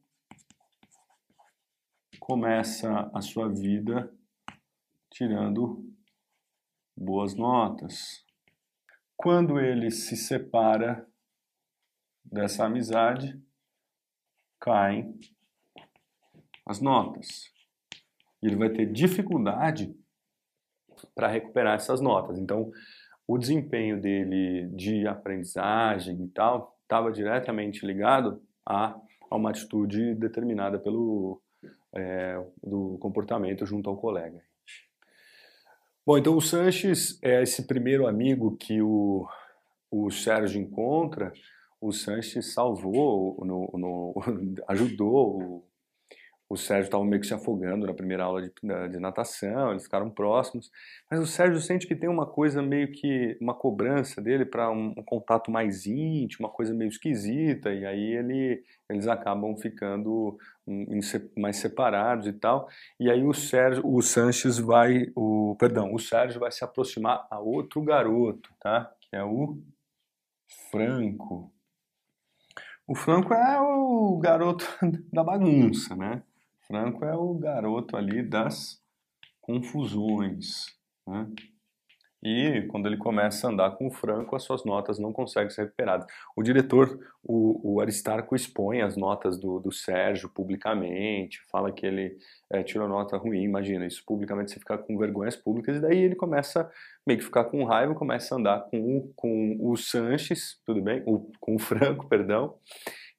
começa 2.19 3.11
a 3.13 3.21
sua 3.21 3.49
vida 3.49 4.13
tirando 5.11 5.85
boas 6.97 7.35
notas. 7.35 8.25
Quando 9.17 9.59
ele 9.59 9.91
se 9.91 10.17
separa 10.17 11.10
dessa 12.25 12.65
amizade, 12.65 13.41
caem 14.61 15.19
as 16.67 16.81
notas. 16.81 17.51
E 18.43 18.47
ele 18.47 18.57
vai 18.57 18.71
ter 18.71 18.87
dificuldade 18.87 19.95
para 21.15 21.29
recuperar 21.29 21.75
essas 21.75 22.01
notas. 22.01 22.39
Então, 22.39 22.71
o 23.27 23.39
desempenho 23.39 24.01
dele 24.01 24.67
de 24.75 25.07
aprendizagem 25.07 26.23
e 26.25 26.29
tal 26.29 26.77
estava 26.83 27.13
diretamente 27.13 27.87
ligado 27.87 28.43
a, 28.67 28.97
a, 29.31 29.37
uma 29.37 29.51
atitude 29.51 30.15
determinada 30.15 30.79
pelo 30.79 31.41
é, 31.95 32.45
do 32.63 32.99
comportamento 32.99 33.65
junto 33.65 33.89
ao 33.89 33.97
colega. 33.97 34.41
Bom, 36.05 36.19
então 36.19 36.37
o 36.37 36.41
Sanches 36.41 37.23
é 37.23 37.43
esse 37.43 37.67
primeiro 37.67 38.07
amigo 38.07 38.57
que 38.57 38.83
o, 38.83 39.29
o 39.91 40.11
Sérgio 40.11 40.61
encontra. 40.61 41.33
O 41.81 41.93
Sanches 41.93 42.53
salvou, 42.53 43.43
no, 43.45 43.71
no, 43.79 44.15
ajudou 44.69 45.65
o 46.51 46.57
Sérgio 46.57 46.87
estava 46.87 47.05
meio 47.05 47.21
que 47.21 47.29
se 47.29 47.33
afogando 47.33 47.87
na 47.87 47.95
primeira 47.95 48.25
aula 48.25 48.43
de, 48.43 48.53
de, 48.91 48.99
natação, 48.99 49.71
eles 49.71 49.85
ficaram 49.85 50.11
próximos, 50.11 50.69
mas 51.09 51.21
o 51.21 51.27
Sérgio 51.27 51.61
sente 51.61 51.87
que 51.87 51.95
tem 51.95 52.11
uma 52.11 52.27
coisa 52.27 52.61
meio 52.61 52.91
que, 52.91 53.39
uma 53.41 53.55
cobrança 53.55 54.21
dele 54.21 54.45
para 54.45 54.69
um, 54.69 54.93
um, 54.99 55.03
contato 55.05 55.49
mais 55.49 55.87
íntimo, 55.87 56.49
uma 56.49 56.53
coisa 56.53 56.75
meio 56.75 56.89
esquisita, 56.89 57.73
e 57.73 57.87
aí 57.87 58.17
ele, 58.17 58.65
eles 58.91 59.07
acabam 59.07 59.57
ficando 59.57 60.37
em, 60.67 60.99
mais 61.39 61.59
separados 61.59 62.27
e 62.27 62.33
tal, 62.33 62.69
e 62.99 63.09
aí 63.09 63.25
o 63.25 63.33
Sérgio, 63.33 63.87
o 63.87 64.03
Sanches 64.03 64.59
vai, 64.59 65.07
o, 65.15 65.55
perdão, 65.57 65.95
o 65.95 66.01
Sérgio 66.01 66.41
vai 66.41 66.51
se 66.51 66.65
aproximar 66.65 67.29
a 67.31 67.39
outro 67.39 67.81
garoto, 67.81 68.51
tá, 68.61 68.93
que 69.01 69.15
é 69.15 69.23
o 69.23 69.57
Franco. 70.69 71.53
O 72.91 72.95
Franco 72.97 73.33
é 73.33 73.61
o 73.61 74.19
garoto 74.19 74.67
da 75.13 75.23
bagunça, 75.23 75.95
né? 75.95 76.25
Franco 76.67 77.05
é 77.05 77.15
o 77.15 77.33
garoto 77.35 77.97
ali 77.97 78.21
das 78.21 78.83
confusões. 79.41 80.77
Né? 81.07 81.29
E 82.23 82.63
quando 82.69 82.87
ele 82.87 82.99
começa 82.99 83.47
a 83.47 83.51
andar 83.51 83.71
com 83.73 83.87
o 83.87 83.91
Franco, 83.91 84.37
as 84.37 84.43
suas 84.43 84.65
notas 84.65 84.99
não 84.99 85.13
conseguem 85.13 85.49
ser 85.49 85.63
recuperadas. 85.63 86.07
O 86.37 86.43
diretor, 86.43 86.99
o, 87.25 87.75
o 87.77 87.81
Aristarco, 87.81 88.37
expõe 88.37 88.83
as 88.83 88.97
notas 88.97 89.39
do, 89.39 89.59
do 89.59 89.73
Sérgio 89.73 90.29
publicamente, 90.29 91.41
fala 91.51 91.73
que 91.73 91.87
ele 91.87 92.19
é, 92.51 92.63
tirou 92.63 92.87
nota 92.87 93.17
ruim, 93.17 93.43
imagina, 93.43 93.87
isso 93.87 94.03
publicamente 94.05 94.53
você 94.53 94.59
ficar 94.59 94.79
com 94.79 94.99
vergonhas 94.99 95.37
públicas, 95.37 95.77
e 95.77 95.81
daí 95.81 95.99
ele 95.99 96.15
começa 96.15 96.71
meio 97.07 97.19
que 97.19 97.25
ficar 97.25 97.45
com 97.45 97.65
raiva, 97.65 97.95
começa 97.95 98.35
a 98.35 98.39
andar 98.39 98.61
com, 98.71 99.11
com 99.17 99.57
o 99.59 99.77
Sanches, 99.77 100.61
tudo 100.67 100.83
bem? 100.83 101.03
O, 101.07 101.31
com 101.41 101.55
o 101.55 101.59
Franco, 101.59 102.07
perdão, 102.11 102.55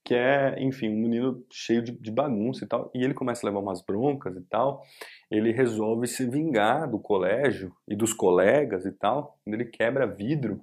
que 0.04 0.16
é, 0.16 0.62
enfim, 0.62 0.90
um 0.90 1.00
menino 1.00 1.46
cheio 1.52 1.82
de, 1.82 1.92
de, 1.92 2.12
bagunça 2.12 2.66
e 2.66 2.68
tal, 2.68 2.92
e 2.94 3.04
ele 3.04 3.14
começa 3.14 3.46
a 3.46 3.50
levar 3.50 3.60
umas 3.60 3.82
broncas 3.82 4.36
e 4.36 4.42
tal, 4.42 4.84
ele 5.30 5.52
resolve 5.52 6.08
se 6.08 6.26
vingar 6.26 6.90
do 6.90 7.00
colégio 7.00 7.76
e 7.88 7.96
dos 7.96 8.14
colegas 8.14 8.86
e 8.86 8.92
tal, 8.92 9.40
ele 9.46 9.66
quebra 9.66 10.08
vidro 10.08 10.62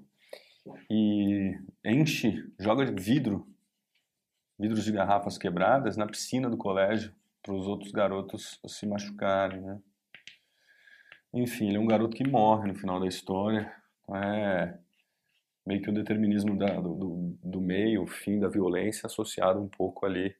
e 0.90 1.56
enche, 1.84 2.44
joga 2.58 2.84
vidro, 2.84 3.46
vidros 4.58 4.84
de 4.84 4.92
garrafas 4.92 5.38
quebradas 5.38 5.96
na 5.96 6.06
piscina 6.06 6.50
do 6.50 6.56
colégio 6.56 7.14
para 7.42 7.54
os 7.54 7.66
outros 7.66 7.92
garotos 7.92 8.60
se 8.66 8.86
machucarem, 8.86 9.60
né? 9.60 9.78
Enfim, 11.32 11.68
ele 11.68 11.76
é 11.76 11.80
um 11.80 11.86
garoto 11.86 12.16
que 12.16 12.26
morre 12.26 12.68
no 12.68 12.74
final 12.74 12.98
da 12.98 13.06
história, 13.06 13.72
é 14.14 14.78
meio 15.68 15.82
que 15.82 15.90
o 15.90 15.94
determinismo 15.94 16.56
da, 16.56 16.80
do, 16.80 17.36
do, 17.44 17.60
meio, 17.60 18.02
o 18.02 18.06
fim 18.06 18.40
da 18.40 18.48
violência, 18.48 19.06
associado 19.06 19.60
um 19.60 19.68
pouco 19.68 20.06
ali 20.06 20.34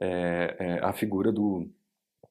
é, 0.00 0.56
é, 0.58 0.78
à 0.84 0.92
figura 0.92 1.30
do, 1.30 1.70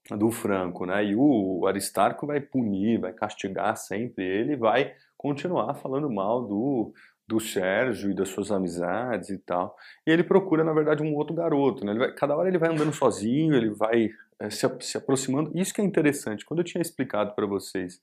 do 0.09 0.29
Franco, 0.29 0.85
né? 0.85 1.05
E 1.05 1.15
o 1.15 1.65
Aristarco 1.65 2.27
vai 2.27 2.41
punir, 2.41 2.99
vai 2.99 3.13
castigar 3.13 3.77
sempre 3.77 4.25
ele, 4.25 4.57
vai 4.57 4.93
continuar 5.17 5.73
falando 5.75 6.09
mal 6.09 6.45
do, 6.45 6.93
do 7.25 7.39
Sérgio 7.39 8.11
e 8.11 8.13
das 8.13 8.27
suas 8.27 8.51
amizades 8.51 9.29
e 9.29 9.37
tal. 9.37 9.77
E 10.05 10.11
ele 10.11 10.23
procura, 10.23 10.65
na 10.65 10.73
verdade, 10.73 11.01
um 11.01 11.15
outro 11.15 11.33
garoto, 11.33 11.85
né? 11.85 11.93
Vai, 11.93 12.13
cada 12.13 12.35
hora 12.35 12.49
ele 12.49 12.57
vai 12.57 12.73
andando 12.73 12.91
sozinho, 12.91 13.55
ele 13.55 13.69
vai 13.69 14.09
é, 14.37 14.49
se, 14.49 14.67
se 14.81 14.97
aproximando. 14.97 15.49
Isso 15.57 15.73
que 15.73 15.79
é 15.79 15.85
interessante. 15.85 16.43
Quando 16.43 16.59
eu 16.59 16.65
tinha 16.65 16.81
explicado 16.81 17.33
para 17.33 17.45
vocês 17.45 18.01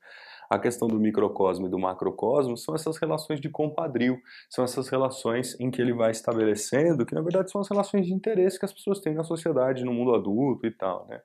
a 0.48 0.58
questão 0.58 0.88
do 0.88 0.98
microcosmo 0.98 1.66
e 1.66 1.70
do 1.70 1.78
macrocosmo 1.78 2.56
são 2.56 2.74
essas 2.74 2.96
relações 2.96 3.40
de 3.40 3.48
compadrio, 3.48 4.20
são 4.48 4.64
essas 4.64 4.88
relações 4.88 5.58
em 5.60 5.70
que 5.70 5.80
ele 5.80 5.92
vai 5.92 6.10
estabelecendo, 6.10 7.04
que 7.04 7.14
na 7.14 7.20
verdade 7.20 7.50
são 7.50 7.60
as 7.60 7.68
relações 7.68 8.06
de 8.06 8.14
interesse 8.14 8.58
que 8.58 8.64
as 8.64 8.72
pessoas 8.72 9.00
têm 9.00 9.14
na 9.14 9.24
sociedade, 9.24 9.84
no 9.84 9.92
mundo 9.92 10.14
adulto 10.14 10.66
e 10.66 10.70
tal, 10.70 11.06
né? 11.08 11.20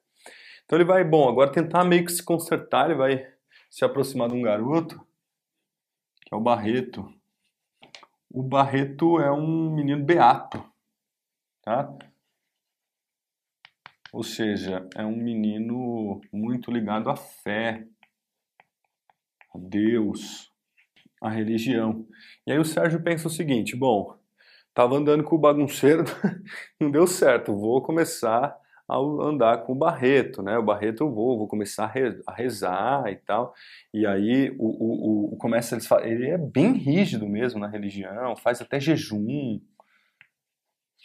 Então 0.65 0.77
ele 0.77 0.85
vai, 0.85 1.03
bom, 1.03 1.29
agora 1.29 1.51
tentar 1.51 1.83
meio 1.83 2.05
que 2.05 2.11
se 2.11 2.23
consertar, 2.23 2.89
ele 2.89 2.97
vai 2.97 3.33
se 3.69 3.83
aproximar 3.85 4.29
de 4.29 4.35
um 4.35 4.41
garoto, 4.41 4.99
que 6.25 6.33
é 6.33 6.37
o 6.37 6.41
Barreto. 6.41 7.11
O 8.29 8.41
Barreto 8.41 9.19
é 9.19 9.31
um 9.31 9.69
menino 9.71 10.03
beato, 10.03 10.63
tá? 11.61 11.93
Ou 14.11 14.23
seja, 14.23 14.87
é 14.95 15.03
um 15.03 15.15
menino 15.15 16.21
muito 16.31 16.71
ligado 16.71 17.09
à 17.09 17.15
fé, 17.15 17.87
Deus, 19.59 20.51
a 21.21 21.29
religião. 21.29 22.05
E 22.45 22.51
aí 22.51 22.59
o 22.59 22.65
Sérgio 22.65 23.01
pensa 23.01 23.27
o 23.27 23.31
seguinte: 23.31 23.75
bom, 23.75 24.15
tava 24.73 24.95
andando 24.95 25.23
com 25.23 25.35
o 25.35 25.39
bagunceiro, 25.39 26.03
não 26.79 26.91
deu 26.91 27.07
certo, 27.07 27.55
vou 27.55 27.81
começar 27.81 28.57
a 28.87 28.97
andar 28.97 29.63
com 29.63 29.71
o 29.71 29.77
Barreto, 29.77 30.41
né? 30.41 30.57
O 30.57 30.63
Barreto 30.63 31.03
eu 31.03 31.11
vou, 31.11 31.37
vou 31.37 31.47
começar 31.47 31.91
a 32.27 32.33
rezar 32.33 33.09
e 33.09 33.15
tal. 33.15 33.53
E 33.93 34.05
aí 34.05 34.53
o, 34.59 34.67
o, 34.67 35.33
o 35.33 35.37
começa 35.37 35.77
ele 36.01 36.29
é 36.29 36.37
bem 36.37 36.73
rígido 36.73 37.27
mesmo 37.27 37.59
na 37.59 37.67
religião, 37.67 38.35
faz 38.35 38.61
até 38.61 38.79
jejum, 38.79 39.59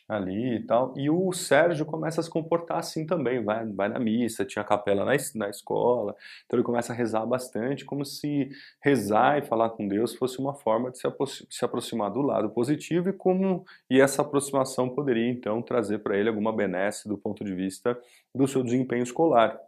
ali 0.09 0.57
e 0.57 0.67
tal. 0.67 0.95
E 0.97 1.11
o 1.11 1.31
Sérgio 1.33 1.85
começa 1.85 2.21
a 2.21 2.25
se 2.25 2.31
comportar 2.31 2.79
assim 2.79 3.05
também, 3.05 3.45
vai, 3.45 3.67
vai 3.67 3.89
na 3.89 3.99
missa, 3.99 4.45
tinha 4.45 4.65
capela 4.65 5.05
na, 5.05 5.13
na 5.35 5.51
escola, 5.51 6.17
então 6.47 6.59
ele 6.59 6.65
começa 6.65 6.93
a 6.93 6.97
rezar 6.97 7.27
bastante, 7.27 7.85
como 7.85 8.05
se 8.05 8.49
rezar 8.83 9.39
e 9.39 9.43
falar 9.43 9.71
com 9.71 9.87
Deus 9.87 10.15
fosse 10.15 10.39
uma 10.39 10.55
forma 10.55 10.91
de 10.91 10.99
se, 10.99 11.07
se 11.51 11.65
aproximar 11.65 12.11
do 12.11 12.23
lado 12.23 12.49
positivo 12.51 13.11
e 13.11 13.13
como 13.13 13.65
e 13.91 14.01
essa 14.01 14.23
aproximação 14.23 14.89
poderia 14.89 15.29
então 15.29 15.61
trazer 15.61 15.99
para 15.99 16.17
ele 16.17 16.29
alguma 16.29 16.55
benesse 16.55 17.09
do 17.09 17.19
ponto 17.19 17.45
de 17.45 17.55
vista 17.55 17.99
do 18.35 18.47
seu 18.47 18.63
desempenho 18.63 19.03
escolar. 19.03 19.59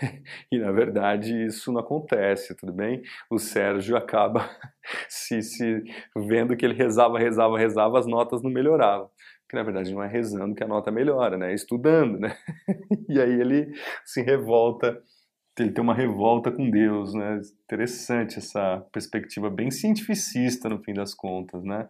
e 0.52 0.58
na 0.58 0.72
verdade 0.72 1.46
isso 1.46 1.72
não 1.72 1.80
acontece, 1.80 2.54
tudo 2.56 2.72
bem? 2.72 3.02
O 3.30 3.38
Sérgio 3.38 3.96
acaba 3.96 4.48
se, 5.08 5.42
se 5.42 5.84
vendo 6.14 6.56
que 6.56 6.66
ele 6.66 6.74
rezava, 6.74 7.18
rezava, 7.18 7.58
rezava, 7.58 7.98
as 7.98 8.06
notas 8.06 8.42
não 8.42 8.50
melhoravam 8.50 9.10
que 9.48 9.56
na 9.56 9.62
verdade 9.62 9.92
não 9.92 10.02
é 10.02 10.08
rezando 10.08 10.54
que 10.54 10.62
a 10.62 10.68
nota 10.68 10.90
melhora, 10.90 11.38
né? 11.38 11.52
É 11.52 11.54
estudando, 11.54 12.18
né? 12.18 12.36
e 13.08 13.20
aí 13.20 13.40
ele 13.40 13.72
se 14.04 14.22
revolta, 14.22 15.00
ele 15.58 15.72
tem 15.72 15.82
uma 15.82 15.94
revolta 15.94 16.50
com 16.52 16.70
Deus, 16.70 17.14
né? 17.14 17.40
Interessante 17.64 18.38
essa 18.38 18.84
perspectiva 18.92 19.48
bem 19.48 19.70
cientificista 19.70 20.68
no 20.68 20.82
fim 20.82 20.92
das 20.92 21.14
contas, 21.14 21.64
né? 21.64 21.86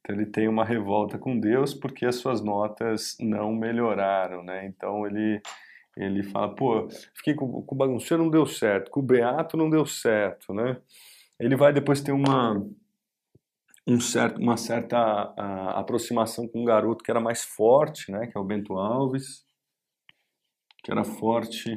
Então 0.00 0.14
ele 0.14 0.26
tem 0.26 0.48
uma 0.48 0.64
revolta 0.64 1.18
com 1.18 1.38
Deus 1.38 1.74
porque 1.74 2.06
as 2.06 2.16
suas 2.16 2.42
notas 2.42 3.16
não 3.20 3.52
melhoraram, 3.54 4.42
né? 4.42 4.66
Então 4.66 5.06
ele 5.06 5.40
ele 5.96 6.22
fala, 6.24 6.54
pô, 6.54 6.88
fiquei 7.14 7.32
com, 7.32 7.62
com 7.62 7.74
o 7.74 7.78
bagunceiro 7.78 8.22
não 8.22 8.30
deu 8.30 8.44
certo, 8.44 8.90
com 8.90 9.00
o 9.00 9.02
beato 9.02 9.56
não 9.56 9.70
deu 9.70 9.86
certo, 9.86 10.52
né? 10.52 10.76
Ele 11.40 11.56
vai 11.56 11.72
depois 11.72 12.02
ter 12.02 12.12
uma 12.12 12.62
um 13.86 14.00
certo, 14.00 14.40
uma 14.40 14.56
certa 14.56 14.98
aproximação 15.78 16.48
com 16.48 16.62
um 16.62 16.64
garoto 16.64 17.04
que 17.04 17.10
era 17.10 17.20
mais 17.20 17.44
forte, 17.44 18.10
né, 18.10 18.26
que 18.26 18.36
é 18.36 18.40
o 18.40 18.44
Bento 18.44 18.74
Alves, 18.74 19.46
que 20.82 20.90
era 20.90 21.04
forte 21.04 21.70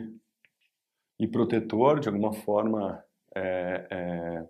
e 1.19 1.28
protetor, 1.28 2.00
de 2.00 2.08
alguma 2.08 2.34
forma, 2.34 3.04
é, 3.36 3.88
é, 3.91 4.48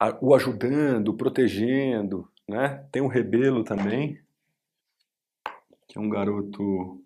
a, 0.00 0.18
o 0.20 0.34
ajudando, 0.34 1.14
protegendo. 1.14 2.30
Né? 2.48 2.86
Tem 2.90 3.02
o 3.02 3.08
Rebelo 3.08 3.62
também, 3.62 4.20
que 5.86 5.98
é 5.98 6.00
um 6.00 6.08
garoto 6.08 7.04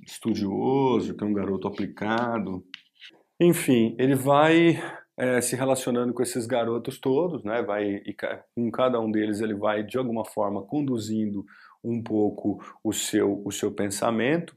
estudioso, 0.00 1.16
que 1.16 1.22
é 1.22 1.26
um 1.26 1.32
garoto 1.32 1.68
aplicado. 1.68 2.66
Enfim, 3.38 3.94
ele 3.98 4.14
vai 4.14 4.82
é, 5.16 5.40
se 5.40 5.56
relacionando 5.56 6.12
com 6.12 6.22
esses 6.22 6.46
garotos 6.46 6.98
todos, 6.98 7.42
né? 7.42 7.62
Vai 7.62 8.02
e 8.04 8.14
com 8.54 8.70
cada 8.70 9.00
um 9.00 9.10
deles 9.10 9.40
ele 9.40 9.54
vai 9.54 9.82
de 9.82 9.96
alguma 9.96 10.24
forma 10.24 10.62
conduzindo 10.62 11.44
um 11.82 12.02
pouco 12.02 12.62
o 12.84 12.92
seu 12.92 13.42
o 13.44 13.50
seu 13.50 13.72
pensamento. 13.72 14.56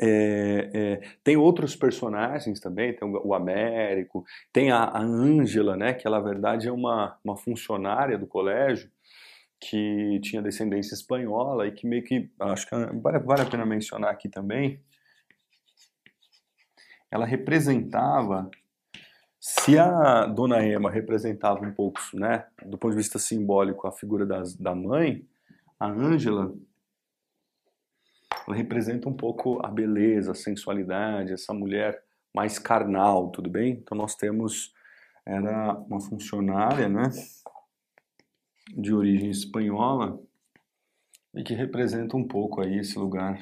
É, 0.00 0.70
é, 0.74 1.00
tem 1.22 1.36
outros 1.36 1.76
personagens 1.76 2.60
também, 2.60 2.94
tem 2.94 3.08
o, 3.08 3.32
Américo, 3.32 4.24
tem 4.52 4.70
a 4.72 4.98
Ângela, 4.98 5.76
né? 5.76 5.94
Que 5.94 6.06
ela 6.06 6.18
na 6.18 6.24
verdade 6.24 6.68
é 6.68 6.72
uma, 6.72 7.16
uma 7.24 7.36
funcionária 7.36 8.18
do 8.18 8.26
colégio 8.26 8.90
que 9.60 10.20
tinha 10.22 10.42
descendência 10.42 10.94
espanhola 10.94 11.66
e 11.66 11.72
que 11.72 11.86
meio 11.86 12.04
que 12.04 12.30
acho 12.40 12.68
que 12.68 12.74
vale, 12.74 13.18
vale 13.20 13.42
a 13.42 13.46
pena 13.46 13.64
mencionar 13.66 14.10
aqui 14.10 14.28
também. 14.28 14.82
Ela 17.10 17.24
representava 17.24 18.50
se 19.40 19.78
a 19.78 20.26
dona 20.26 20.64
Emma 20.64 20.90
representava 20.90 21.64
um 21.64 21.72
pouco, 21.72 22.00
né, 22.14 22.46
do 22.66 22.76
ponto 22.76 22.92
de 22.92 22.98
vista 22.98 23.18
simbólico, 23.18 23.86
a 23.86 23.92
figura 23.92 24.26
das, 24.26 24.54
da 24.54 24.74
mãe, 24.74 25.26
a 25.78 25.86
Ângela 25.86 26.52
ela 28.46 28.56
representa 28.56 29.08
um 29.08 29.12
pouco 29.12 29.64
a 29.64 29.68
beleza, 29.68 30.32
a 30.32 30.34
sensualidade, 30.34 31.34
essa 31.34 31.52
mulher 31.52 32.02
mais 32.34 32.58
carnal, 32.58 33.30
tudo 33.30 33.50
bem? 33.50 33.72
Então 33.72 33.96
nós 33.96 34.14
temos 34.14 34.72
era 35.26 35.74
uma 35.74 36.00
funcionária, 36.00 36.88
né, 36.88 37.10
de 38.74 38.94
origem 38.94 39.30
espanhola 39.30 40.18
e 41.34 41.42
que 41.42 41.52
representa 41.52 42.16
um 42.16 42.26
pouco 42.26 42.62
aí 42.62 42.78
esse 42.78 42.98
lugar 42.98 43.38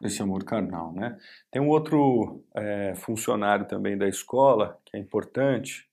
desse 0.00 0.22
amor 0.22 0.44
carnal, 0.44 0.92
né? 0.92 1.18
Tem 1.50 1.60
um 1.60 1.68
outro 1.68 2.42
é, 2.54 2.94
funcionário 2.94 3.66
também 3.68 3.98
da 3.98 4.08
escola 4.08 4.80
que 4.84 4.96
é 4.96 5.00
importante, 5.00 5.88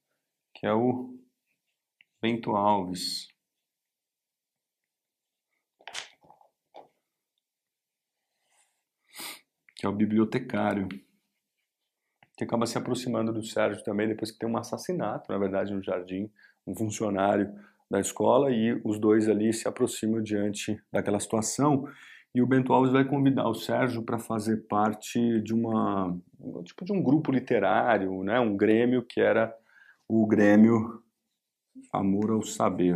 que 0.54 0.66
é 0.66 0.74
o 0.74 1.14
Bento 2.22 2.56
Alves. 2.56 3.28
Que 9.76 9.86
é 9.86 9.90
o 9.90 9.94
bibliotecário, 9.94 10.88
que 12.36 12.44
acaba 12.44 12.66
se 12.66 12.78
aproximando 12.78 13.34
do 13.34 13.44
Sérgio 13.44 13.84
também 13.84 14.08
depois 14.08 14.32
que 14.32 14.40
tem 14.40 14.50
um 14.50 14.58
assassinato, 14.58 15.32
na 15.32 15.38
verdade, 15.38 15.74
no 15.74 15.84
jardim, 15.84 16.32
um 16.66 16.76
funcionário 16.76 17.54
da 17.90 18.00
escola 18.00 18.52
e 18.52 18.80
os 18.84 19.00
dois 19.00 19.30
ali 19.30 19.54
se 19.54 19.68
aproximam 19.68 20.22
diante 20.22 20.82
daquela 20.92 21.20
situação 21.20 21.88
e 22.38 22.42
o 22.42 22.46
Bento 22.46 22.72
Alves 22.72 22.92
vai 22.92 23.04
convidar 23.04 23.50
o 23.50 23.56
Sérgio 23.56 24.04
para 24.04 24.20
fazer 24.20 24.68
parte 24.68 25.42
de 25.42 25.56
uma 25.56 26.16
tipo 26.64 26.86
de 26.86 26.94
um 26.94 27.02
grupo 27.02 27.32
literário, 27.32 28.24
né, 28.24 28.40
um 28.40 28.56
grêmio 28.56 29.02
que 29.02 29.20
era 29.20 29.52
o 30.08 30.28
Grêmio 30.28 31.02
Amor 31.92 32.30
ao 32.30 32.44
Saber, 32.44 32.94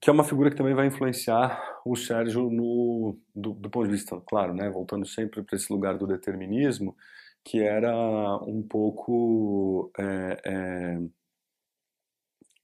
que 0.00 0.10
é 0.10 0.12
uma 0.12 0.24
figura 0.24 0.50
que 0.50 0.56
também 0.56 0.74
vai 0.74 0.88
influenciar 0.88 1.80
o 1.86 1.94
Sérgio 1.94 2.50
no 2.50 3.16
do, 3.32 3.52
do 3.52 3.70
ponto 3.70 3.86
de 3.86 3.92
vista, 3.92 4.20
claro, 4.26 4.52
né, 4.52 4.68
voltando 4.68 5.06
sempre 5.06 5.44
para 5.44 5.54
esse 5.54 5.72
lugar 5.72 5.96
do 5.96 6.04
determinismo, 6.04 6.96
que 7.44 7.60
era 7.60 7.94
um 8.38 8.60
pouco, 8.60 9.92
é, 9.96 10.40
é, 10.44 11.00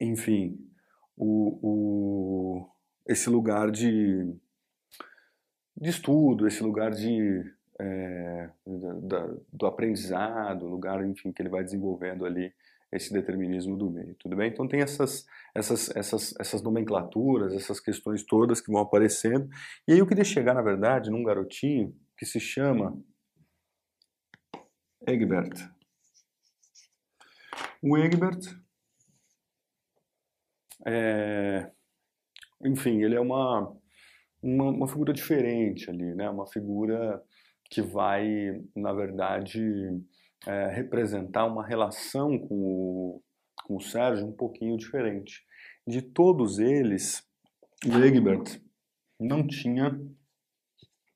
enfim, 0.01 0.59
o, 1.17 1.61
o, 1.63 2.69
esse 3.07 3.31
lugar 3.31 3.71
de 3.71 4.35
de 5.81 5.89
estudo, 5.89 6.47
esse 6.47 6.63
lugar 6.63 6.91
de 6.91 7.43
é, 7.81 8.51
da, 9.03 9.35
do 9.51 9.67
aprendizado, 9.67 10.67
lugar, 10.67 11.03
enfim, 11.05 11.33
que 11.33 11.41
ele 11.41 11.49
vai 11.49 11.65
desenvolvendo 11.65 12.27
ali 12.27 12.53
esse 12.93 13.13
determinismo 13.13 13.77
do 13.77 13.89
meio, 13.89 14.15
tudo 14.17 14.37
bem? 14.37 14.51
Então 14.51 14.69
tem 14.69 14.83
essas, 14.83 15.27
essas, 15.55 15.95
essas, 15.97 16.35
essas 16.39 16.61
nomenclaturas, 16.61 17.55
essas 17.55 17.81
questões 17.81 18.23
todas 18.25 18.61
que 18.61 18.71
vão 18.71 18.83
aparecendo, 18.83 19.49
e 19.89 19.93
aí 19.93 19.99
eu 19.99 20.07
queria 20.07 20.25
chegar, 20.25 20.55
na 20.55 20.61
verdade, 20.61 21.09
num 21.09 21.25
garotinho 21.25 21.97
que 22.19 22.27
se 22.27 22.39
chama 22.39 23.01
Egbert. 25.07 25.71
O 27.81 27.97
Egbert, 27.97 28.55
é, 30.85 31.71
enfim, 32.63 33.03
ele 33.03 33.15
é 33.15 33.21
uma 33.21 33.75
uma, 34.43 34.65
uma 34.71 34.89
figura 34.89 35.13
diferente 35.13 35.91
ali, 35.91 36.15
né? 36.15 36.29
Uma 36.31 36.47
figura 36.47 37.23
que 37.71 37.83
vai, 37.83 38.63
na 38.75 38.93
verdade, 38.93 39.63
é, 40.47 40.69
representar 40.69 41.47
uma 41.47 41.65
relação 41.65 42.39
com 42.39 42.55
o, 42.55 43.23
com 43.65 43.77
o 43.77 43.81
Sérgio 43.81 44.27
um 44.27 44.33
pouquinho 44.33 44.77
diferente. 44.77 45.45
De 45.87 46.03
todos 46.03 46.59
eles, 46.59 47.27
o 47.87 47.99
Egbert 47.99 48.61
não 49.19 49.47
tinha, 49.47 49.91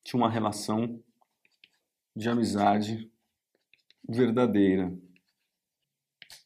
tinha 0.04 0.20
uma 0.20 0.30
relação 0.30 1.02
de 2.14 2.28
amizade 2.28 3.10
verdadeira, 4.08 4.92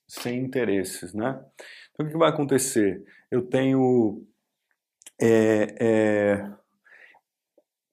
sem 0.06 0.40
interesses, 0.40 1.12
né? 1.12 1.44
Então 1.92 2.06
o 2.06 2.08
que 2.08 2.16
vai 2.16 2.30
acontecer? 2.30 3.04
Eu 3.30 3.42
tenho 3.42 4.26
é, 5.20 5.74
é, 5.80 6.58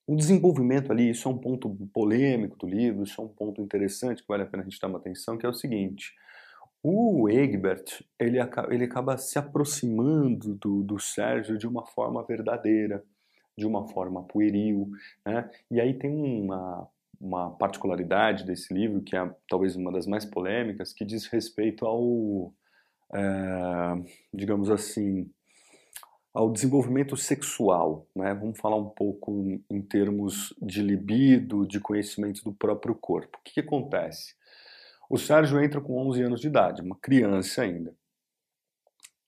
o 0.07 0.15
desenvolvimento 0.15 0.91
ali, 0.91 1.09
isso 1.09 1.27
é 1.27 1.31
um 1.31 1.37
ponto 1.37 1.69
polêmico 1.93 2.57
do 2.57 2.67
livro, 2.67 3.03
isso 3.03 3.19
é 3.19 3.23
um 3.23 3.27
ponto 3.27 3.61
interessante 3.61 4.21
que 4.21 4.27
vale 4.27 4.43
a 4.43 4.45
pena 4.45 4.61
a 4.61 4.65
gente 4.65 4.79
dar 4.79 4.87
uma 4.87 4.99
atenção, 4.99 5.37
que 5.37 5.45
é 5.45 5.49
o 5.49 5.53
seguinte, 5.53 6.13
o 6.83 7.27
Egbert, 7.27 8.03
ele 8.19 8.39
acaba, 8.39 8.73
ele 8.73 8.83
acaba 8.83 9.17
se 9.17 9.39
aproximando 9.39 10.53
do, 10.55 10.83
do 10.83 10.99
Sérgio 10.99 11.57
de 11.57 11.65
uma 11.65 11.83
forma 11.83 12.23
verdadeira, 12.23 13.03
de 13.57 13.65
uma 13.65 13.87
forma 13.87 14.23
pueril, 14.23 14.91
né? 15.25 15.49
E 15.71 15.81
aí 15.81 15.97
tem 15.97 16.11
uma, 16.11 16.87
uma 17.19 17.49
particularidade 17.57 18.45
desse 18.45 18.71
livro, 18.71 19.01
que 19.01 19.15
é 19.15 19.35
talvez 19.49 19.75
uma 19.75 19.91
das 19.91 20.05
mais 20.05 20.25
polêmicas, 20.25 20.93
que 20.93 21.03
diz 21.03 21.25
respeito 21.25 21.87
ao, 21.87 22.53
é, 23.13 24.03
digamos 24.31 24.69
assim, 24.69 25.27
ao 26.35 26.51
desenvolvimento 26.51 27.15
sexual, 27.15 28.05
né? 28.13 28.33
Vamos 28.33 28.59
falar 28.59 28.75
um 28.75 28.89
pouco 28.89 29.31
em 29.69 29.81
termos 29.81 30.53
de 30.61 30.81
libido, 30.81 31.65
de 31.65 31.79
conhecimento 31.79 32.43
do 32.43 32.51
próprio 32.51 32.93
corpo. 32.93 33.37
O 33.39 33.41
que, 33.41 33.53
que 33.53 33.59
acontece? 33.61 34.35
O 35.09 35.17
Sérgio 35.17 35.63
entra 35.63 35.79
com 35.79 35.97
11 36.09 36.23
anos 36.23 36.41
de 36.41 36.47
idade, 36.47 36.81
uma 36.81 36.97
criança 36.97 37.61
ainda. 37.61 37.95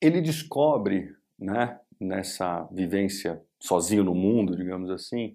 Ele 0.01 0.19
descobre, 0.19 1.15
né, 1.39 1.79
nessa 1.97 2.67
vivência 2.73 3.41
sozinho 3.57 4.03
no 4.03 4.13
mundo, 4.13 4.57
digamos 4.57 4.89
assim, 4.89 5.33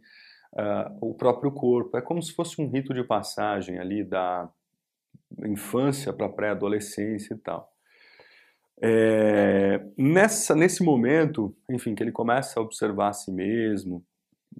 uh, 0.53 0.95
o 1.01 1.15
próprio 1.15 1.51
corpo. 1.53 1.97
É 1.97 2.03
como 2.03 2.23
se 2.23 2.35
fosse 2.35 2.61
um 2.61 2.69
rito 2.69 2.93
de 2.93 3.03
passagem 3.03 3.79
ali 3.79 4.05
da 4.05 4.47
infância 5.47 6.13
para 6.13 6.27
a 6.27 6.33
pré-adolescência 6.33 7.33
e 7.33 7.39
tal. 7.39 7.72
É, 8.85 9.81
nessa, 9.97 10.57
nesse 10.57 10.83
momento, 10.83 11.55
enfim, 11.71 11.95
que 11.95 12.03
ele 12.03 12.11
começa 12.11 12.59
a 12.59 12.63
observar 12.63 13.11
a 13.11 13.13
si 13.13 13.31
mesmo, 13.31 14.05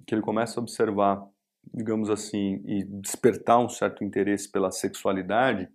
que 0.07 0.15
ele 0.15 0.21
começa 0.21 0.59
a 0.59 0.63
observar, 0.63 1.27
digamos 1.73 2.09
assim, 2.09 2.63
e 2.65 2.85
despertar 2.85 3.59
um 3.59 3.67
certo 3.67 4.01
interesse 4.01 4.49
pela 4.49 4.71
sexualidade, 4.71 5.67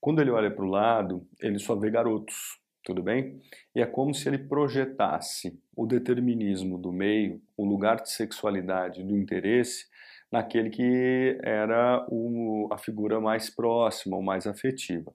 quando 0.00 0.20
ele 0.20 0.30
olha 0.30 0.50
para 0.50 0.64
o 0.64 0.68
lado, 0.68 1.26
ele 1.40 1.58
só 1.58 1.74
vê 1.74 1.90
garotos, 1.90 2.60
tudo 2.84 3.02
bem? 3.02 3.40
E 3.74 3.80
é 3.80 3.86
como 3.86 4.14
se 4.14 4.28
ele 4.28 4.38
projetasse 4.38 5.60
o 5.76 5.84
determinismo 5.84 6.78
do 6.78 6.92
meio, 6.92 7.42
o 7.56 7.64
lugar 7.64 8.00
de 8.00 8.10
sexualidade, 8.10 9.02
do 9.02 9.16
interesse, 9.16 9.86
naquele 10.30 10.70
que 10.70 11.38
era 11.42 12.06
o, 12.08 12.68
a 12.72 12.78
figura 12.78 13.20
mais 13.20 13.50
próxima, 13.50 14.16
ou 14.16 14.22
mais 14.22 14.46
afetiva. 14.46 15.12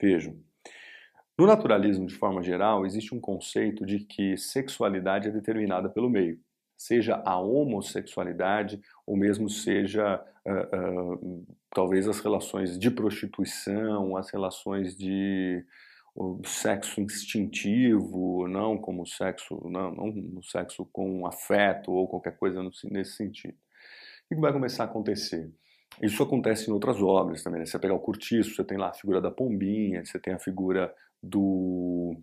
Vejam, 0.00 0.36
no 1.38 1.46
naturalismo, 1.46 2.06
de 2.06 2.14
forma 2.14 2.42
geral, 2.42 2.84
existe 2.84 3.14
um 3.14 3.20
conceito 3.20 3.86
de 3.86 4.00
que 4.00 4.36
sexualidade 4.36 5.28
é 5.28 5.30
determinada 5.30 5.88
pelo 5.88 6.10
meio, 6.10 6.38
seja 6.76 7.22
a 7.24 7.38
homossexualidade 7.38 8.80
ou 9.06 9.16
mesmo 9.16 9.48
seja 9.48 10.22
uh, 10.46 11.14
uh, 11.14 11.46
talvez 11.74 12.06
as 12.06 12.20
relações 12.20 12.78
de 12.78 12.90
prostituição, 12.90 14.16
as 14.16 14.30
relações 14.30 14.96
de 14.96 15.64
sexo 16.44 17.00
instintivo, 17.00 18.46
não 18.46 18.76
como 18.76 19.06
sexo, 19.06 19.58
não, 19.68 19.90
não 19.92 20.42
sexo 20.42 20.86
com 20.92 21.26
afeto 21.26 21.90
ou 21.90 22.06
qualquer 22.06 22.36
coisa 22.36 22.62
nesse 22.90 23.12
sentido. 23.12 23.54
O 24.30 24.34
que 24.34 24.40
vai 24.40 24.52
começar 24.52 24.84
a 24.84 24.86
acontecer? 24.86 25.50
Isso 26.00 26.22
acontece 26.22 26.68
em 26.68 26.72
outras 26.72 27.00
obras 27.00 27.42
também. 27.42 27.60
Né? 27.60 27.66
Você 27.66 27.78
pegar 27.78 27.94
o 27.94 28.00
Curtiço, 28.00 28.54
você 28.54 28.64
tem 28.64 28.78
lá 28.78 28.88
a 28.88 28.94
figura 28.94 29.20
da 29.20 29.30
pombinha, 29.30 30.04
você 30.04 30.18
tem 30.18 30.34
a 30.34 30.38
figura 30.38 30.94
do 31.22 32.16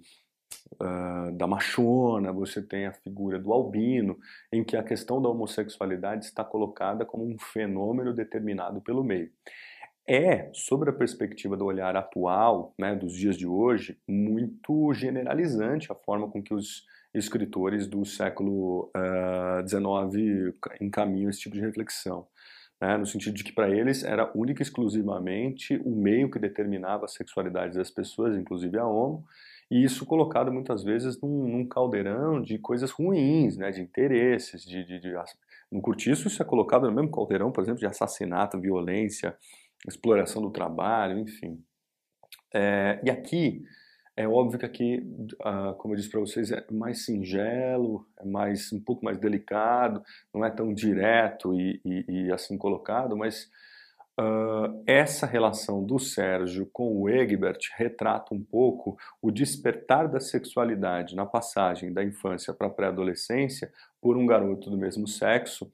uh, 0.81 1.31
da 1.33 1.47
machona, 1.47 2.31
você 2.31 2.61
tem 2.61 2.85
a 2.85 2.93
figura 2.93 3.39
do 3.39 3.53
albino, 3.53 4.17
em 4.51 4.63
que 4.63 4.75
a 4.75 4.83
questão 4.83 5.21
da 5.21 5.29
homossexualidade 5.29 6.25
está 6.25 6.43
colocada 6.43 7.05
como 7.05 7.25
um 7.25 7.37
fenômeno 7.37 8.13
determinado 8.13 8.81
pelo 8.81 9.03
meio. 9.03 9.31
é, 10.07 10.49
sobre 10.53 10.89
a 10.89 10.93
perspectiva 10.93 11.55
do 11.55 11.65
olhar 11.65 11.95
atual, 11.95 12.73
né, 12.79 12.95
dos 12.95 13.13
dias 13.13 13.37
de 13.37 13.45
hoje, 13.45 13.99
muito 14.07 14.91
generalizante 14.93 15.91
a 15.91 15.95
forma 15.95 16.29
com 16.31 16.41
que 16.41 16.53
os 16.53 16.83
escritores 17.13 17.87
do 17.87 18.03
século 18.05 18.91
XIX 19.67 20.55
uh, 20.55 20.83
encaminham 20.83 21.29
esse 21.29 21.41
tipo 21.41 21.55
de 21.55 21.61
reflexão. 21.61 22.27
Né, 22.81 22.95
no 22.95 23.05
sentido 23.05 23.33
de 23.33 23.43
que 23.43 23.51
para 23.51 23.69
eles 23.69 24.05
era 24.05 24.31
única 24.33 24.61
e 24.61 24.63
exclusivamente 24.63 25.81
o 25.83 25.89
meio 25.89 26.31
que 26.31 26.39
determinava 26.39 27.05
a 27.05 27.09
sexualidade 27.09 27.77
das 27.77 27.91
pessoas, 27.91 28.37
inclusive 28.37 28.77
a 28.77 28.87
homo, 28.87 29.25
e 29.69 29.83
isso 29.83 30.05
colocado 30.05 30.51
muitas 30.51 30.81
vezes 30.83 31.19
num, 31.21 31.47
num 31.47 31.67
caldeirão 31.67 32.41
de 32.41 32.57
coisas 32.57 32.89
ruins, 32.89 33.57
né, 33.57 33.69
de 33.69 33.81
interesses, 33.81 34.63
de, 34.63 34.85
de, 34.85 34.99
de, 34.99 35.13
no 35.71 35.81
curtiço 35.81 36.27
isso 36.27 36.41
é 36.41 36.45
colocado 36.45 36.87
no 36.87 36.93
mesmo 36.93 37.11
caldeirão, 37.11 37.51
por 37.51 37.61
exemplo, 37.63 37.79
de 37.79 37.85
assassinato, 37.85 38.59
violência, 38.59 39.35
exploração 39.87 40.41
do 40.41 40.49
trabalho, 40.49 41.19
enfim. 41.19 41.61
É, 42.53 42.99
e 43.03 43.11
aqui 43.11 43.63
é 44.19 44.27
óbvio 44.27 44.59
que 44.59 44.65
aqui, 44.65 44.97
uh, 45.45 45.73
como 45.77 45.93
eu 45.93 45.97
disse 45.97 46.09
para 46.09 46.19
vocês, 46.19 46.51
é 46.51 46.61
mais 46.69 47.05
singelo, 47.05 48.05
é 48.19 48.25
mais 48.25 48.69
um 48.73 48.79
pouco 48.81 49.03
mais 49.05 49.17
delicado, 49.17 50.03
não 50.33 50.43
é 50.43 50.51
tão 50.51 50.73
direto 50.73 51.53
e, 51.53 51.79
e, 51.85 52.25
e 52.25 52.31
assim 52.33 52.57
colocado, 52.57 53.15
mas 53.15 53.49
uh, 54.19 54.83
essa 54.85 55.25
relação 55.25 55.85
do 55.85 55.97
Sérgio 55.97 56.69
com 56.73 56.97
o 56.97 57.07
Egbert 57.07 57.59
retrata 57.77 58.35
um 58.35 58.43
pouco 58.43 58.97
o 59.21 59.31
despertar 59.31 60.09
da 60.09 60.19
sexualidade 60.19 61.15
na 61.15 61.25
passagem 61.25 61.93
da 61.93 62.03
infância 62.03 62.53
para 62.53 62.67
a 62.67 62.71
pré-adolescência 62.71 63.71
por 64.01 64.17
um 64.17 64.25
garoto 64.25 64.69
do 64.69 64.77
mesmo 64.77 65.07
sexo 65.07 65.71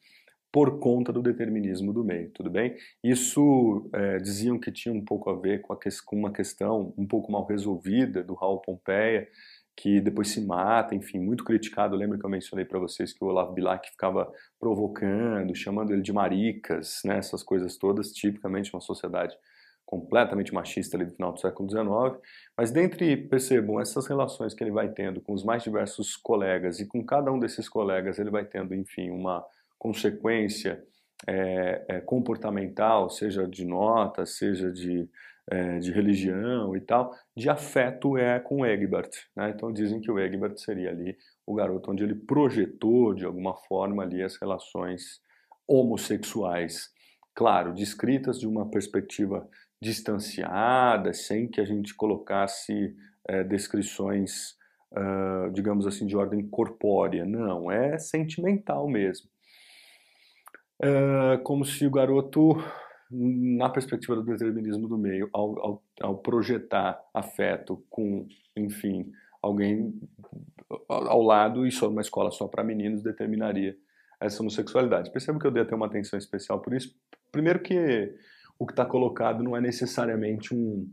por 0.55 0.79
conta 0.79 1.11
do 1.11 1.21
determinismo 1.21 1.91
do 1.91 2.01
meio, 2.01 2.29
tudo 2.29 2.49
bem? 2.49 2.77
Isso 3.03 3.89
é, 3.91 4.19
diziam 4.19 4.57
que 4.57 4.71
tinha 4.71 4.95
um 4.95 5.03
pouco 5.03 5.29
a 5.29 5.35
ver 5.35 5.59
com, 5.59 5.73
a 5.73 5.77
que, 5.77 5.89
com, 6.05 6.15
uma 6.15 6.31
questão 6.31 6.93
um 6.97 7.05
pouco 7.05 7.29
mal 7.29 7.45
resolvida 7.45 8.23
do 8.23 8.33
Raul 8.33 8.61
Pompeia, 8.61 9.27
que 9.75 9.99
depois 9.99 10.29
se 10.29 10.39
mata, 10.39 10.95
enfim, 10.95 11.19
muito 11.19 11.43
criticado. 11.43 11.97
Lembra 11.97 12.17
que 12.17 12.25
eu 12.25 12.29
mencionei 12.29 12.63
para 12.63 12.79
vocês 12.79 13.11
que 13.11 13.21
o 13.21 13.27
Olavo 13.27 13.51
Bilac 13.51 13.91
ficava 13.91 14.31
provocando, 14.57 15.53
chamando 15.53 15.91
ele 15.91 16.01
de 16.01 16.13
maricas, 16.13 17.01
né, 17.03 17.17
essas 17.17 17.43
coisas 17.43 17.75
todas, 17.75 18.13
tipicamente 18.13 18.73
uma 18.73 18.79
sociedade 18.79 19.35
completamente 19.85 20.53
machista 20.53 20.95
ali 20.95 21.03
do 21.03 21.15
final 21.15 21.33
do 21.33 21.39
século 21.41 21.69
XIX, 21.69 22.17
mas 22.57 22.71
dentre, 22.71 23.17
percebam, 23.17 23.77
essas 23.81 24.07
relações 24.07 24.53
que 24.53 24.63
ele 24.63 24.71
vai 24.71 24.87
tendo 24.87 25.19
com 25.19 25.33
os 25.33 25.43
mais 25.43 25.63
diversos 25.63 26.15
colegas 26.15 26.79
e 26.79 26.87
com 26.87 27.05
cada 27.05 27.29
um 27.29 27.39
desses 27.39 27.67
colegas 27.67 28.17
ele 28.19 28.29
vai 28.29 28.45
tendo, 28.45 28.73
enfim, 28.73 29.09
uma 29.09 29.45
consequência 29.85 30.83
é, 31.27 31.85
é, 31.87 32.01
comportamental, 32.01 33.07
seja 33.07 33.47
de 33.47 33.63
nota, 33.63 34.25
seja 34.25 34.71
de, 34.71 35.07
é, 35.47 35.77
de 35.77 35.91
religião 35.91 36.75
e 36.75 36.81
tal, 36.81 37.15
de 37.37 37.47
afeto 37.51 38.17
é 38.17 38.39
com 38.39 38.65
Egbert. 38.65 39.11
Né? 39.35 39.51
Então 39.55 39.71
dizem 39.71 40.01
que 40.01 40.09
o 40.09 40.17
Egbert 40.17 40.57
seria 40.57 40.89
ali 40.89 41.15
o 41.45 41.53
garoto 41.53 41.91
onde 41.91 42.03
ele 42.03 42.15
projetou 42.15 43.13
de 43.13 43.25
alguma 43.25 43.53
forma 43.53 44.01
ali 44.01 44.23
as 44.23 44.37
relações 44.37 45.21
homossexuais. 45.67 46.89
Claro, 47.35 47.71
descritas 47.71 48.39
de 48.39 48.47
uma 48.47 48.67
perspectiva 48.67 49.47
distanciada, 49.79 51.13
sem 51.13 51.47
que 51.47 51.61
a 51.61 51.65
gente 51.65 51.93
colocasse 51.93 52.95
é, 53.27 53.43
descrições, 53.43 54.55
uh, 54.93 55.51
digamos 55.51 55.85
assim, 55.85 56.07
de 56.07 56.15
ordem 56.15 56.47
corpórea. 56.47 57.23
Não, 57.23 57.69
é 57.69 57.99
sentimental 57.99 58.87
mesmo. 58.87 59.29
É 60.81 61.37
como 61.37 61.63
se 61.65 61.85
o 61.85 61.91
garoto, 61.91 62.57
na 63.09 63.69
perspectiva 63.69 64.15
do 64.15 64.23
determinismo 64.23 64.87
do 64.87 64.97
meio, 64.97 65.29
ao, 65.31 65.59
ao, 65.59 65.83
ao 66.01 66.17
projetar 66.17 67.01
afeto 67.13 67.83
com, 67.89 68.27
enfim, 68.55 69.11
alguém 69.41 69.93
ao 70.87 71.21
lado 71.21 71.65
e 71.65 71.71
só 71.71 71.87
numa 71.87 72.01
escola 72.01 72.31
só 72.31 72.47
para 72.47 72.63
meninos, 72.63 73.03
determinaria 73.03 73.77
essa 74.19 74.41
homossexualidade. 74.41 75.11
Percebo 75.11 75.39
que 75.39 75.45
eu 75.45 75.51
dei 75.51 75.63
até 75.63 75.75
uma 75.75 75.85
atenção 75.85 76.17
especial 76.17 76.59
por 76.59 76.73
isso. 76.73 76.95
Primeiro 77.31 77.59
que 77.59 78.13
o 78.57 78.65
que 78.65 78.73
está 78.73 78.85
colocado 78.85 79.43
não 79.43 79.55
é 79.55 79.61
necessariamente 79.61 80.53
um, 80.53 80.89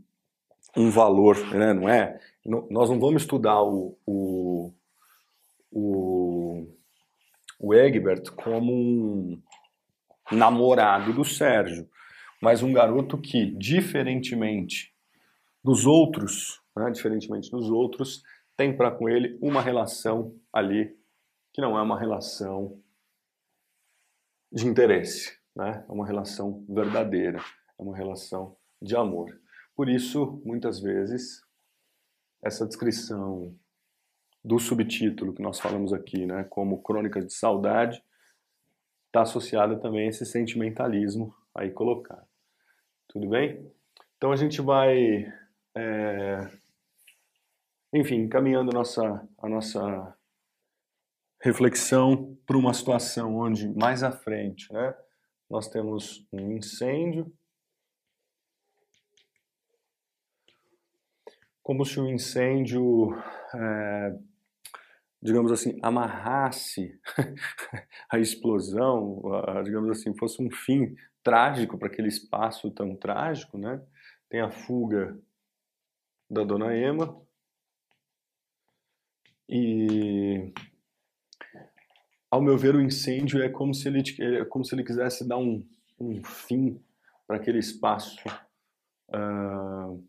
um 0.75 0.89
valor, 0.89 1.37
né? 1.53 1.73
não 1.73 1.89
é? 1.89 2.19
Nós 2.45 2.89
não 2.89 2.99
vamos 2.99 3.23
estudar 3.23 3.61
o, 3.63 3.97
o, 4.05 4.73
o, 5.71 6.67
o 7.59 7.73
Egbert 7.73 8.29
como 8.31 8.73
um, 8.73 9.41
namorado 10.33 11.13
do 11.13 11.23
Sérgio, 11.23 11.87
mas 12.41 12.61
um 12.61 12.73
garoto 12.73 13.17
que, 13.17 13.45
diferentemente 13.57 14.93
dos 15.63 15.85
outros, 15.85 16.61
né, 16.75 16.91
diferentemente 16.91 17.49
dos 17.49 17.69
outros, 17.69 18.21
tem 18.57 18.75
para 18.75 18.91
com 18.91 19.07
ele 19.07 19.37
uma 19.41 19.61
relação 19.61 20.35
ali 20.51 20.95
que 21.53 21.61
não 21.61 21.77
é 21.77 21.81
uma 21.81 21.99
relação 21.99 22.81
de 24.51 24.67
interesse, 24.67 25.37
né? 25.55 25.85
é 25.87 25.91
uma 25.91 26.05
relação 26.05 26.65
verdadeira, 26.67 27.39
é 27.39 27.81
uma 27.81 27.95
relação 27.95 28.57
de 28.81 28.95
amor. 28.95 29.39
Por 29.75 29.89
isso, 29.89 30.41
muitas 30.45 30.79
vezes, 30.79 31.41
essa 32.43 32.65
descrição 32.65 33.55
do 34.43 34.59
subtítulo 34.59 35.33
que 35.33 35.41
nós 35.41 35.59
falamos 35.59 35.93
aqui, 35.93 36.25
né, 36.25 36.43
como 36.43 36.83
Crônicas 36.83 37.25
de 37.25 37.33
Saudade, 37.33 38.03
está 39.13 39.21
associada 39.21 39.77
também 39.77 40.07
a 40.07 40.09
esse 40.09 40.25
sentimentalismo 40.25 41.35
aí 41.53 41.69
colocado. 41.69 42.27
Tudo 43.07 43.29
bem? 43.29 43.71
Então 44.17 44.31
a 44.31 44.35
gente 44.35 44.59
vai, 44.59 45.31
é, 45.75 46.49
enfim, 47.93 48.21
encaminhando 48.21 48.71
a 48.71 48.73
nossa, 48.73 49.29
a 49.37 49.47
nossa 49.47 50.17
reflexão 51.39 52.35
para 52.43 52.57
uma 52.57 52.73
situação 52.73 53.35
onde 53.35 53.69
mais 53.77 54.01
à 54.01 54.11
frente, 54.11 54.73
né, 54.73 54.95
nós 55.47 55.67
temos 55.67 56.27
um 56.33 56.53
incêndio, 56.53 57.31
como 61.61 61.85
se 61.85 61.99
o 61.99 62.09
incêndio 62.09 63.15
é, 63.53 64.17
digamos 65.23 65.53
assim, 65.53 65.79
amarrasse 65.81 66.99
a 68.11 68.19
explosão, 68.19 69.21
digamos 69.63 69.89
assim, 69.91 70.13
fosse 70.17 70.43
um 70.43 70.51
fim 70.51 70.93
trágico 71.23 71.77
para 71.77 71.87
aquele 71.87 72.09
espaço 72.09 72.69
tão 72.71 72.93
trágico, 72.93 73.57
né? 73.57 73.81
Tem 74.29 74.41
a 74.41 74.51
fuga 74.51 75.17
da 76.29 76.43
dona 76.43 76.77
Emma 76.77 77.17
e 79.47 80.51
ao 82.29 82.41
meu 82.41 82.57
ver 82.57 82.75
o 82.75 82.81
incêndio 82.81 83.41
é 83.41 83.47
como 83.47 83.73
se 83.73 83.87
ele 83.87 84.03
é 84.19 84.43
como 84.43 84.65
se 84.65 84.75
ele 84.75 84.83
quisesse 84.83 85.25
dar 85.25 85.37
um, 85.37 85.65
um 85.97 86.21
fim 86.23 86.83
para 87.25 87.37
aquele 87.37 87.59
espaço 87.59 88.19
uh, 89.09 90.05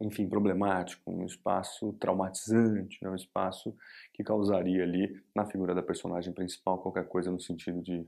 enfim, 0.00 0.28
problemático, 0.28 1.10
um 1.10 1.24
espaço 1.24 1.92
traumatizante, 1.94 2.98
né? 3.02 3.10
um 3.10 3.14
espaço 3.14 3.74
que 4.12 4.22
causaria 4.22 4.82
ali, 4.82 5.20
na 5.34 5.44
figura 5.46 5.74
da 5.74 5.82
personagem 5.82 6.32
principal, 6.32 6.78
qualquer 6.78 7.06
coisa 7.08 7.30
no 7.30 7.40
sentido 7.40 7.82
de, 7.82 8.06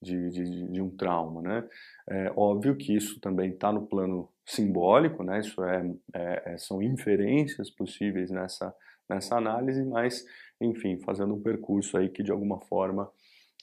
de, 0.00 0.30
de, 0.30 0.68
de 0.68 0.80
um 0.80 0.90
trauma. 0.90 1.42
Né? 1.42 1.68
É 2.08 2.32
óbvio 2.36 2.76
que 2.76 2.94
isso 2.94 3.20
também 3.20 3.50
está 3.50 3.72
no 3.72 3.86
plano 3.86 4.28
simbólico, 4.46 5.22
né? 5.22 5.40
isso 5.40 5.62
é, 5.64 5.94
é, 6.14 6.52
é, 6.52 6.58
são 6.58 6.82
inferências 6.82 7.70
possíveis 7.70 8.30
nessa, 8.30 8.74
nessa 9.08 9.36
análise, 9.36 9.84
mas, 9.84 10.24
enfim, 10.60 11.00
fazendo 11.00 11.34
um 11.34 11.42
percurso 11.42 11.96
aí 11.96 12.08
que 12.08 12.22
de 12.22 12.30
alguma 12.30 12.60
forma 12.60 13.10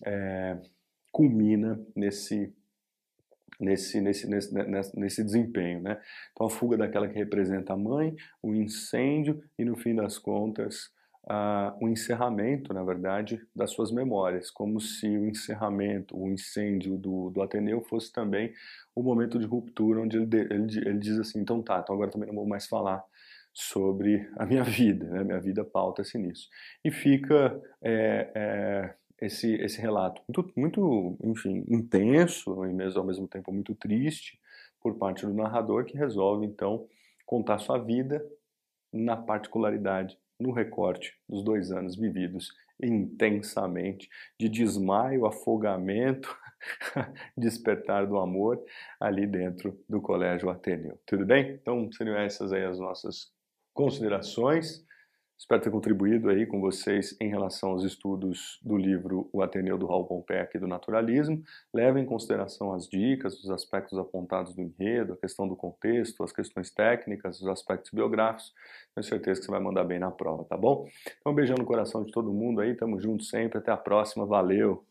é, 0.05 0.57
culmina 1.11 1.79
nesse 1.95 2.53
nesse, 3.59 3.99
nesse, 3.99 4.27
nesse, 4.27 4.99
nesse 4.99 5.23
desempenho. 5.23 5.81
Né? 5.81 5.99
Então, 6.31 6.47
a 6.47 6.49
fuga 6.49 6.77
daquela 6.77 7.07
que 7.07 7.15
representa 7.15 7.73
a 7.73 7.77
mãe, 7.77 8.15
o 8.41 8.53
incêndio 8.53 9.41
e, 9.57 9.65
no 9.65 9.75
fim 9.75 9.93
das 9.93 10.17
contas, 10.17 10.91
uh, 11.25 11.75
o 11.81 11.87
encerramento, 11.89 12.73
na 12.73 12.83
verdade, 12.83 13.41
das 13.55 13.71
suas 13.71 13.91
memórias, 13.91 14.49
como 14.49 14.79
se 14.79 15.07
o 15.07 15.27
encerramento, 15.27 16.17
o 16.17 16.29
incêndio 16.29 16.97
do, 16.97 17.29
do 17.29 17.41
Ateneu 17.41 17.81
fosse 17.81 18.11
também 18.11 18.53
o 18.95 19.03
momento 19.03 19.37
de 19.37 19.45
ruptura, 19.45 20.01
onde 20.01 20.17
ele, 20.17 20.29
ele, 20.35 20.89
ele 20.89 20.99
diz 20.99 21.19
assim: 21.19 21.39
então 21.39 21.61
tá, 21.61 21.79
então 21.83 21.95
agora 21.95 22.11
também 22.11 22.27
não 22.27 22.35
vou 22.35 22.47
mais 22.47 22.67
falar 22.67 23.03
sobre 23.53 24.29
a 24.37 24.45
minha 24.45 24.63
vida, 24.65 25.05
né? 25.05 25.23
minha 25.23 25.39
vida 25.39 25.63
pauta-se 25.63 26.17
nisso. 26.17 26.47
E 26.83 26.91
fica 26.91 27.59
é, 27.83 28.31
é, 28.35 28.95
esse, 29.21 29.53
esse 29.55 29.79
relato 29.79 30.21
muito, 30.27 30.51
muito, 30.55 31.17
enfim, 31.23 31.63
intenso 31.67 32.65
e 32.65 32.73
mesmo 32.73 32.99
ao 32.99 33.05
mesmo 33.05 33.27
tempo 33.27 33.51
muito 33.51 33.75
triste 33.75 34.39
por 34.79 34.95
parte 34.95 35.25
do 35.25 35.33
narrador 35.33 35.85
que 35.85 35.97
resolve 35.97 36.45
então 36.45 36.87
contar 37.25 37.59
sua 37.59 37.77
vida 37.77 38.25
na 38.91 39.15
particularidade, 39.15 40.17
no 40.39 40.51
recorte 40.51 41.15
dos 41.27 41.43
dois 41.43 41.71
anos 41.71 41.95
vividos 41.95 42.51
intensamente, 42.81 44.09
de 44.39 44.47
desmaio, 44.47 45.25
afogamento 45.25 46.35
despertar 47.37 48.07
do 48.07 48.17
amor 48.17 48.63
ali 48.99 49.27
dentro 49.27 49.77
do 49.87 50.01
Colégio 50.01 50.49
Ateneu. 50.49 50.99
Tudo 51.05 51.25
bem? 51.25 51.59
Então 51.61 51.91
seriam 51.91 52.17
essas 52.17 52.51
aí 52.51 52.63
as 52.63 52.79
nossas 52.79 53.31
considerações. 53.73 54.85
Espero 55.39 55.61
ter 55.61 55.71
contribuído 55.71 56.29
aí 56.29 56.45
com 56.45 56.59
vocês 56.59 57.15
em 57.21 57.29
relação 57.29 57.69
aos 57.69 57.85
estudos 57.85 58.59
do 58.61 58.75
livro 58.75 59.29
O 59.31 59.41
Ateneu 59.41 59.77
do 59.77 59.85
Raul 59.85 60.05
Pompeia 60.05 60.43
aqui 60.43 60.59
do 60.59 60.67
Naturalismo. 60.67 61.41
Levem 61.73 62.03
em 62.03 62.05
consideração 62.05 62.73
as 62.73 62.89
dicas, 62.89 63.41
os 63.41 63.49
aspectos 63.49 63.97
apontados 63.97 64.53
do 64.53 64.61
enredo, 64.61 65.13
a 65.13 65.15
questão 65.15 65.47
do 65.47 65.55
contexto, 65.55 66.25
as 66.25 66.33
questões 66.33 66.69
técnicas, 66.69 67.39
os 67.39 67.47
aspectos 67.47 67.89
biográficos. 67.91 68.53
Tenho 68.93 69.05
certeza 69.05 69.39
que 69.39 69.45
você 69.45 69.51
vai 69.51 69.61
mandar 69.61 69.85
bem 69.85 69.97
na 69.97 70.11
prova, 70.11 70.43
tá 70.43 70.57
bom? 70.57 70.85
Então, 71.21 71.31
um 71.31 71.35
beijão 71.35 71.55
no 71.57 71.63
coração 71.63 72.03
de 72.03 72.11
todo 72.11 72.33
mundo 72.33 72.59
aí, 72.59 72.75
tamo 72.75 72.99
junto 72.99 73.23
sempre, 73.23 73.59
até 73.59 73.71
a 73.71 73.77
próxima, 73.77 74.25
valeu! 74.25 74.83